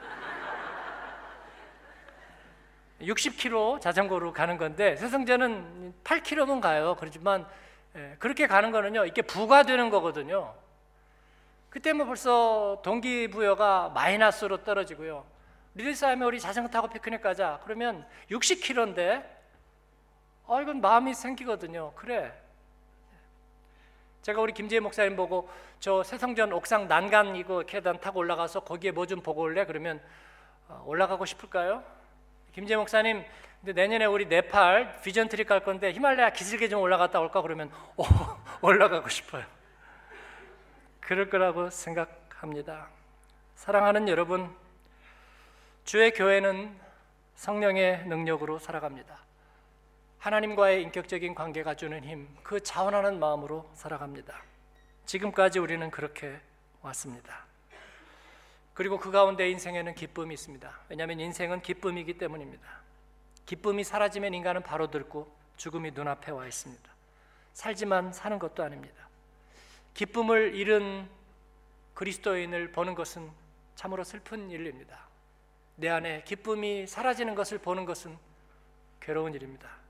60km 3.00 3.80
자전거로 3.80 4.32
가는 4.32 4.56
건데 4.56 4.96
세성전은 4.96 5.94
8km면 6.04 6.60
가요. 6.60 6.96
그렇지만 6.98 7.46
예, 7.94 8.16
그렇게 8.18 8.46
가는 8.46 8.70
거는요 8.70 9.04
이게 9.04 9.22
부과되는 9.22 9.90
거거든요. 9.90 10.54
그때면 11.68 12.06
벌써 12.06 12.80
동기부여가 12.84 13.90
마이너스로 13.90 14.64
떨어지고요. 14.64 15.26
리드사임에 15.74 16.24
우리 16.24 16.38
자전거 16.38 16.70
타고 16.70 16.88
피크닉 16.88 17.22
가자. 17.22 17.60
그러면 17.64 18.06
60km인데 18.30 19.41
아 20.52 20.60
이건 20.60 20.80
마음이 20.80 21.14
생기거든요. 21.14 21.92
그래 21.94 22.32
제가 24.20 24.40
우리 24.40 24.52
김재희 24.52 24.80
목사님 24.80 25.16
보고 25.16 25.48
저 25.80 26.02
세성전 26.02 26.52
옥상 26.52 26.86
난간 26.88 27.36
이거 27.36 27.62
계단 27.62 27.98
타고 28.00 28.20
올라가서 28.20 28.60
거기에 28.60 28.90
뭐 28.92 29.06
좀 29.06 29.20
보고 29.20 29.40
올래? 29.40 29.64
그러면 29.64 30.00
어, 30.68 30.82
올라가고 30.86 31.24
싶을까요? 31.24 31.82
김재희 32.52 32.76
목사님 32.76 33.24
근데 33.60 33.72
내년에 33.80 34.04
우리 34.04 34.26
네팔 34.26 35.00
비전 35.02 35.28
트립 35.28 35.48
갈 35.48 35.60
건데 35.64 35.92
히말라야 35.92 36.30
기슭에 36.30 36.68
좀 36.68 36.80
올라갔다 36.82 37.18
올까 37.20 37.42
그러면 37.42 37.70
오, 37.96 38.04
올라가고 38.60 39.08
싶어요. 39.08 39.44
그럴 41.00 41.30
거라고 41.30 41.70
생각합니다. 41.70 42.88
사랑하는 43.54 44.08
여러분, 44.08 44.52
주의 45.84 46.10
교회는 46.10 46.76
성령의 47.36 48.06
능력으로 48.06 48.58
살아갑니다. 48.58 49.31
하나님과의 50.22 50.82
인격적인 50.84 51.34
관계가 51.34 51.74
주는 51.74 52.04
힘, 52.04 52.28
그 52.44 52.62
자원하는 52.62 53.18
마음으로 53.18 53.68
살아갑니다. 53.74 54.40
지금까지 55.04 55.58
우리는 55.58 55.90
그렇게 55.90 56.40
왔습니다. 56.80 57.44
그리고 58.72 59.00
그 59.00 59.10
가운데 59.10 59.50
인생에는 59.50 59.96
기쁨이 59.96 60.32
있습니다. 60.34 60.80
왜냐하면 60.88 61.18
인생은 61.18 61.62
기쁨이기 61.62 62.18
때문입니다. 62.18 62.62
기쁨이 63.46 63.82
사라지면 63.82 64.32
인간은 64.32 64.62
바로 64.62 64.92
들고 64.92 65.28
죽음이 65.56 65.90
눈앞에 65.90 66.30
와 66.30 66.46
있습니다. 66.46 66.88
살지만 67.52 68.12
사는 68.12 68.38
것도 68.38 68.62
아닙니다. 68.62 69.08
기쁨을 69.94 70.54
잃은 70.54 71.08
그리스도인을 71.94 72.70
보는 72.70 72.94
것은 72.94 73.28
참으로 73.74 74.04
슬픈 74.04 74.50
일입니다. 74.50 75.00
내 75.74 75.88
안에 75.88 76.22
기쁨이 76.22 76.86
사라지는 76.86 77.34
것을 77.34 77.58
보는 77.58 77.86
것은 77.86 78.16
괴로운 79.00 79.34
일입니다. 79.34 79.81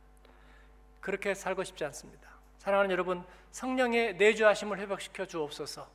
그렇게 1.03 1.35
살고 1.35 1.65
싶지 1.65 1.85
않습니다. 1.85 2.31
사랑하는 2.59 2.91
여러분, 2.91 3.23
성령의 3.51 4.17
내주하심을 4.17 4.79
회복시켜 4.79 5.27
주옵소서. 5.27 5.87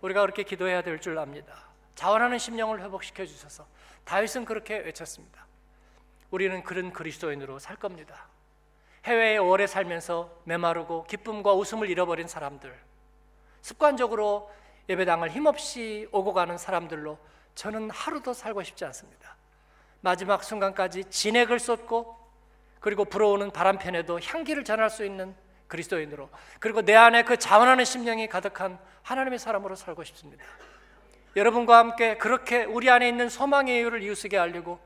우리가 0.00 0.22
그렇게 0.22 0.44
기도해야 0.44 0.82
될 0.82 1.00
줄 1.00 1.18
압니다. 1.18 1.66
자원하는 1.94 2.38
심령을 2.38 2.80
회복시켜 2.80 3.26
주셔서 3.26 3.66
다윗은 4.04 4.44
그렇게 4.44 4.78
외쳤습니다. 4.78 5.46
우리는 6.30 6.62
그런 6.62 6.92
그리스도인으로 6.92 7.58
살 7.58 7.76
겁니다. 7.76 8.28
해외에 9.04 9.36
오래 9.36 9.66
살면서 9.66 10.42
메마르고 10.44 11.04
기쁨과 11.04 11.54
웃음을 11.54 11.88
잃어버린 11.90 12.28
사람들, 12.28 12.76
습관적으로 13.62 14.50
예배당을 14.88 15.30
힘없이 15.30 16.08
오고 16.12 16.32
가는 16.34 16.56
사람들로 16.58 17.18
저는 17.54 17.90
하루도 17.90 18.32
살고 18.32 18.62
싶지 18.62 18.84
않습니다. 18.84 19.36
마지막 20.00 20.44
순간까지 20.44 21.04
진액을 21.06 21.58
쏟고 21.58 22.25
그리고 22.86 23.04
불어오는 23.04 23.50
바람편에도 23.50 24.20
향기를 24.20 24.62
전할 24.62 24.90
수 24.90 25.04
있는 25.04 25.34
그리스도인으로 25.66 26.30
그리고 26.60 26.82
내 26.82 26.94
안에 26.94 27.24
그 27.24 27.36
자원하는 27.36 27.84
심령이 27.84 28.28
가득한 28.28 28.78
하나님의 29.02 29.40
사람으로 29.40 29.74
살고 29.74 30.04
싶습니다. 30.04 30.44
여러분과 31.34 31.78
함께 31.78 32.16
그렇게 32.16 32.62
우리 32.62 32.88
안에 32.88 33.08
있는 33.08 33.28
소망의 33.28 33.80
이유를 33.80 34.04
이웃에게 34.04 34.38
알리고 34.38 34.78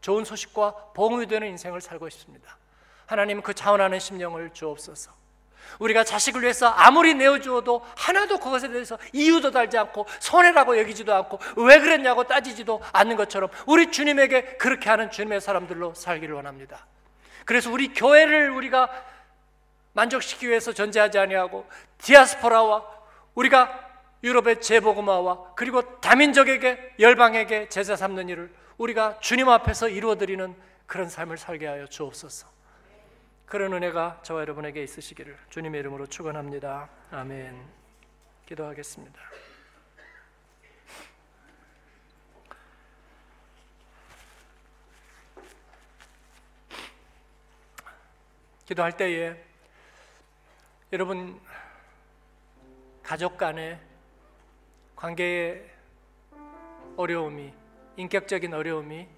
좋은 0.00 0.24
소식과 0.24 0.92
봉이 0.94 1.26
되는 1.26 1.48
인생을 1.48 1.80
살고 1.80 2.08
싶습니다. 2.10 2.56
하나님 3.06 3.42
그 3.42 3.52
자원하는 3.52 3.98
심령을 3.98 4.50
주옵소서. 4.52 5.10
우리가 5.80 6.04
자식을 6.04 6.42
위해서 6.42 6.68
아무리 6.68 7.14
내어주어도 7.14 7.84
하나도 7.96 8.38
그것에 8.38 8.68
대해서 8.68 8.96
이유도 9.12 9.50
달지 9.50 9.76
않고 9.76 10.06
손해라고 10.20 10.78
여기지도 10.78 11.12
않고 11.12 11.40
왜 11.56 11.80
그랬냐고 11.80 12.22
따지지도 12.22 12.80
않는 12.92 13.16
것처럼 13.16 13.50
우리 13.66 13.90
주님에게 13.90 14.58
그렇게 14.58 14.88
하는 14.88 15.10
주님의 15.10 15.40
사람들로 15.40 15.94
살기를 15.94 16.36
원합니다. 16.36 16.86
그래서 17.44 17.70
우리 17.70 17.92
교회를 17.92 18.50
우리가 18.50 18.90
만족시키기 19.92 20.48
위해서 20.48 20.72
존재하지 20.72 21.18
아니하고 21.18 21.68
디아스포라와 21.98 22.84
우리가 23.34 23.90
유럽의 24.22 24.60
재복음화와 24.60 25.54
그리고 25.54 26.00
다민족에게 26.00 26.94
열방에게 26.98 27.68
제자 27.68 27.96
삼는 27.96 28.28
일을 28.28 28.52
우리가 28.78 29.18
주님 29.20 29.48
앞에서 29.48 29.88
이루어드리는 29.88 30.54
그런 30.86 31.08
삶을 31.08 31.38
살게 31.38 31.66
하여 31.66 31.86
주옵소서. 31.86 32.48
그런 33.46 33.72
은혜가 33.72 34.20
저와 34.22 34.42
여러분에게 34.42 34.82
있으시기를 34.82 35.36
주님의 35.50 35.80
이름으로 35.80 36.06
축원합니다. 36.06 36.88
아멘. 37.10 37.60
기도하겠습니다. 38.46 39.20
기도할 48.70 48.96
때에 48.96 49.36
여러분 50.92 51.40
가족 53.02 53.36
간의 53.36 53.80
관계의 54.94 55.68
어려움이 56.96 57.52
인격적인 57.96 58.54
어려움이 58.54 59.08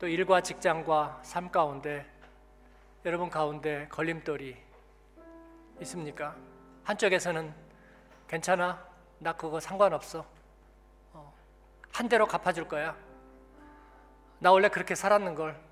또 0.00 0.08
일과 0.08 0.40
직장과 0.40 1.20
삶 1.22 1.48
가운데 1.52 2.04
여러분 3.04 3.30
가운데 3.30 3.86
걸림돌이 3.88 4.56
있습니까? 5.82 6.34
한쪽에서는 6.82 7.54
괜찮아 8.26 8.84
나 9.20 9.32
그거 9.32 9.60
상관없어 9.60 10.26
어, 11.12 11.32
한 11.92 12.08
대로 12.08 12.26
갚아줄 12.26 12.66
거야 12.66 12.96
나 14.40 14.50
원래 14.50 14.68
그렇게 14.68 14.96
살았는 14.96 15.36
걸 15.36 15.52
네. 15.52 15.65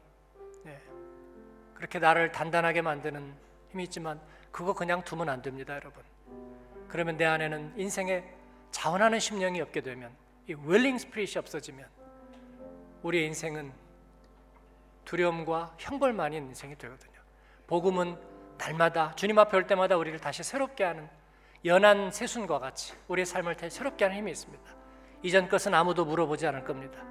그렇게 1.74 1.98
나를 1.98 2.32
단단하게 2.32 2.82
만드는 2.82 3.34
힘이 3.70 3.84
있지만 3.84 4.20
그거 4.50 4.72
그냥 4.72 5.02
두면 5.02 5.28
안 5.28 5.42
됩니다 5.42 5.74
여러분 5.74 6.02
그러면 6.88 7.16
내 7.16 7.24
안에는 7.24 7.74
인생에 7.76 8.24
자원하는 8.70 9.18
심령이 9.18 9.60
없게 9.60 9.80
되면 9.80 10.10
이 10.48 10.54
웰링 10.54 10.98
스피릿이 10.98 11.38
없어지면 11.38 11.86
우리의 13.02 13.26
인생은 13.26 13.72
두려움과 15.04 15.74
형벌만이 15.78 16.36
인생이 16.36 16.76
되거든요. 16.76 17.14
복음은 17.66 18.16
날마다 18.58 19.14
주님 19.16 19.38
앞에 19.38 19.56
올 19.56 19.66
때마다 19.66 19.96
우리를 19.96 20.18
다시 20.20 20.42
새롭게 20.42 20.84
하는 20.84 21.08
연한 21.64 22.10
새순과 22.10 22.58
같이 22.58 22.94
우리의 23.08 23.26
삶을 23.26 23.56
다시 23.56 23.76
새롭게 23.76 24.04
하는 24.04 24.18
힘이 24.18 24.32
있습니다. 24.32 24.62
이전 25.22 25.48
것은 25.48 25.74
아무도 25.74 26.04
물어보지 26.04 26.46
않을 26.46 26.64
겁니다. 26.64 27.02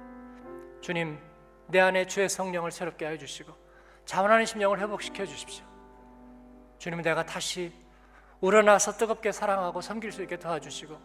주님, 0.80 1.18
내 1.66 1.80
안에 1.80 2.06
주의 2.06 2.28
성령을 2.28 2.70
새롭게 2.70 3.04
하여 3.04 3.16
주시고 3.16 3.52
자원하는 4.04 4.46
심령을 4.46 4.80
회복시켜 4.80 5.24
주십시오. 5.26 5.64
주님, 6.78 7.02
내가 7.02 7.24
다시 7.24 7.72
우러나서 8.40 8.92
뜨겁게 8.92 9.32
사랑하고 9.32 9.80
섬길 9.80 10.12
수 10.12 10.22
있게 10.22 10.38
도와주시고 10.38 10.98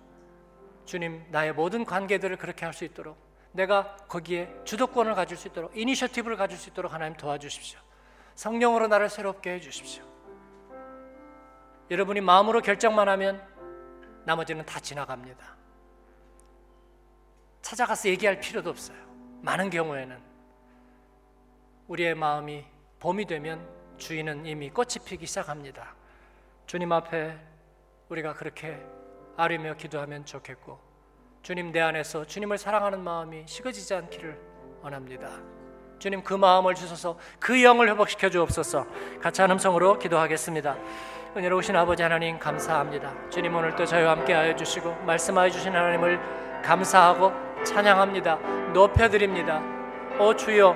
주님 0.85 1.25
나의 1.29 1.53
모든 1.53 1.85
관계들을 1.85 2.35
그렇게 2.38 2.65
할 2.65 2.73
수 2.73 2.83
있도록 2.83 3.17
내가 3.51 3.95
거기에 4.07 4.53
주도권을 4.65 5.15
가질 5.15 5.38
수 5.38 5.47
있도록 5.47 5.75
이니셔티브를 5.77 6.35
가질 6.35 6.57
수 6.57 6.69
있도록 6.69 6.91
하나님 6.91 7.15
도와주십시오. 7.15 7.79
성령으로 8.35 8.88
나를 8.88 9.09
새롭게 9.09 9.53
해 9.53 9.59
주십시오. 9.59 10.03
여러분이 11.89 12.21
마음으로 12.21 12.62
결정만 12.62 13.07
하면 13.09 13.41
나머지는 14.25 14.65
다 14.65 14.79
지나갑니다. 14.79 15.57
찾아가서 17.62 18.09
얘기할 18.09 18.39
필요도 18.39 18.69
없어요. 18.69 18.97
많은 19.41 19.69
경우에는 19.69 20.19
우리의 21.88 22.15
마음이 22.15 22.65
봄이 22.99 23.25
되면 23.25 23.65
주인은 23.97 24.45
이미 24.45 24.69
꽃이 24.69 24.95
피기 25.05 25.25
시작합니다. 25.25 25.95
주님 26.65 26.91
앞에 26.91 27.38
우리가 28.09 28.33
그렇게 28.33 28.77
아뢰며 29.38 29.75
기도하면 29.75 30.25
좋겠고 30.25 30.77
주님 31.41 31.71
내 31.71 31.79
안에서 31.79 32.25
주님을 32.25 32.57
사랑하는 32.57 32.99
마음이 32.99 33.43
식어지지 33.45 33.93
않기를 33.93 34.38
원합니다. 34.81 35.29
주님 35.97 36.23
그 36.23 36.33
마음을 36.33 36.75
주셔서 36.75 37.17
그 37.39 37.63
영을 37.63 37.89
회복시켜 37.89 38.29
주옵소서. 38.29 38.85
같이 39.21 39.41
한 39.41 39.51
음성으로 39.51 39.97
기도하겠습니다. 39.97 40.77
은혜로우신 41.38 41.75
아버지 41.75 42.03
하나님 42.03 42.38
감사합니다. 42.38 43.29
주님 43.29 43.55
오늘 43.55 43.76
또 43.76 43.86
저희와 43.86 44.11
함께 44.11 44.34
하여 44.34 44.55
주시고 44.55 44.93
말씀하여 45.05 45.49
주신 45.49 45.74
하나님을 45.74 46.61
감사하고 46.63 47.32
찬양합니다. 47.63 48.36
높여드립니다. 48.74 49.61
오 50.19 50.36
주여 50.36 50.76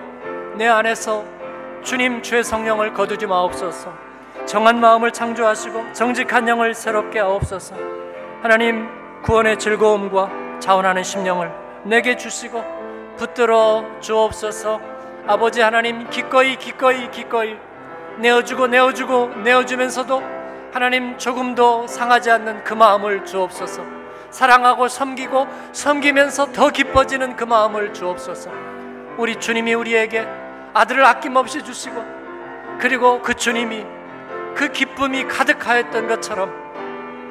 내 0.57 0.67
안에서 0.67 1.32
주님 1.83 2.21
주의 2.21 2.43
성령을 2.43 2.93
거두지 2.93 3.25
마옵소서. 3.27 3.93
정한 4.45 4.79
마음을 4.79 5.11
창조하시고 5.11 5.93
정직한 5.93 6.47
영을 6.47 6.73
새롭게 6.73 7.19
하옵소서. 7.19 7.75
하나님 8.41 8.87
구원의 9.23 9.57
즐거움과 9.57 10.29
자원하는 10.59 11.03
심령을 11.03 11.51
내게 11.83 12.17
주시고 12.17 12.63
붙들어 13.17 13.85
주옵소서 14.01 14.81
아버지 15.27 15.61
하나님 15.61 16.09
기꺼이 16.09 16.57
기꺼이 16.57 17.09
기꺼이 17.09 17.55
내어주고 18.19 18.67
내어주고 18.67 19.27
내어주면서도 19.43 20.21
하나님 20.73 21.17
조금도 21.17 21.87
상하지 21.87 22.31
않는 22.31 22.63
그 22.63 22.73
마음을 22.73 23.25
주옵소서 23.25 23.81
사랑하고 24.29 24.87
섬기고 24.87 25.47
섬기면서 25.71 26.51
더 26.51 26.69
기뻐지는 26.69 27.35
그 27.35 27.43
마음을 27.45 27.93
주옵소서 27.93 28.51
우리 29.17 29.37
주님이 29.37 29.73
우리에게 29.73 30.27
아들을 30.73 31.05
아낌없이 31.05 31.63
주시고 31.63 32.03
그리고 32.79 33.21
그 33.21 33.33
주님이 33.33 33.85
그 34.55 34.69
기쁨이 34.71 35.27
가득하였던 35.27 36.07
것처럼 36.07 36.51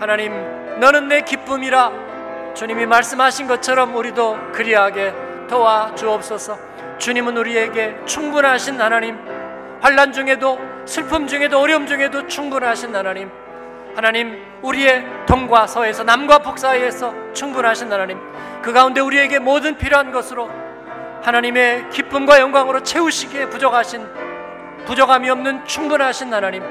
하나님 0.01 0.33
너는 0.81 1.09
내 1.09 1.23
기쁨이라 1.23 1.93
주님이 2.55 2.87
말씀하신 2.87 3.47
것처럼 3.47 3.95
우리도 3.95 4.53
그리하게 4.53 5.15
도와 5.49 5.95
주옵소서. 5.95 6.59
주님은 6.99 7.37
우리에게 7.37 7.97
충분하신 8.05 8.81
하나님, 8.81 9.19
환란 9.81 10.13
중에도 10.13 10.59
슬픔 10.85 11.27
중에도 11.27 11.59
어려움 11.59 11.87
중에도 11.87 12.27
충분하신 12.27 12.95
하나님, 12.95 13.31
하나님 13.95 14.43
우리의 14.63 15.05
동과 15.27 15.67
서에서 15.67 16.05
남과 16.05 16.39
북 16.39 16.59
사이에서 16.59 17.13
충분하신 17.33 17.93
하나님, 17.93 18.19
그 18.63 18.73
가운데 18.73 19.01
우리에게 19.01 19.39
모든 19.39 19.77
필요한 19.77 20.13
것으로 20.13 20.49
하나님의 21.23 21.89
기쁨과 21.91 22.41
영광으로 22.41 22.83
채우시기에 22.83 23.49
부족하신 23.49 24.07
부족함이 24.87 25.31
없는 25.31 25.65
충분하신 25.65 26.35
하나님, 26.35 26.65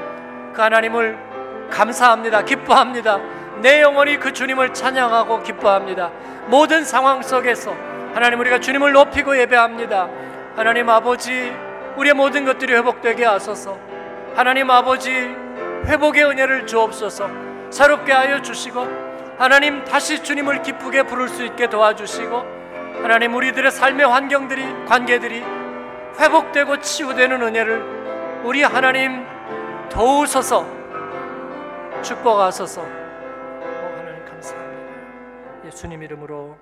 그 0.52 0.60
하나님을 0.60 1.18
감사합니다. 1.70 2.42
기뻐합니다. 2.42 3.18
내 3.62 3.80
영혼이 3.80 4.18
그 4.18 4.32
주님을 4.32 4.74
찬양하고 4.74 5.42
기뻐합니다. 5.42 6.10
모든 6.48 6.84
상황 6.84 7.22
속에서 7.22 7.74
하나님 8.12 8.40
우리가 8.40 8.60
주님을 8.60 8.92
높이고 8.92 9.38
예배합니다. 9.38 10.08
하나님 10.54 10.90
아버지 10.90 11.50
우리의 11.96 12.14
모든 12.14 12.44
것들이 12.44 12.74
회복되게 12.74 13.24
하소서. 13.24 13.78
하나님 14.34 14.70
아버지 14.70 15.12
회복의 15.86 16.24
은혜를 16.24 16.66
주옵소서. 16.66 17.30
새롭게 17.70 18.12
하여 18.12 18.42
주시고 18.42 18.86
하나님 19.38 19.82
다시 19.84 20.22
주님을 20.22 20.60
기쁘게 20.60 21.04
부를 21.04 21.28
수 21.28 21.42
있게 21.42 21.68
도와주시고 21.68 22.61
하나님 23.02 23.34
우리들의 23.34 23.70
삶의 23.70 24.06
환경들이 24.06 24.86
관계들이 24.86 25.42
회복되고 26.20 26.80
치유되는 26.80 27.42
은혜를 27.42 28.42
우리 28.44 28.62
하나님 28.62 29.26
도우소서 29.88 30.82
축복하소서. 32.02 32.80
오, 32.80 32.84
하나님 32.84 34.24
감사합니다. 34.24 35.66
예수님 35.66 36.02
이름으로 36.02 36.56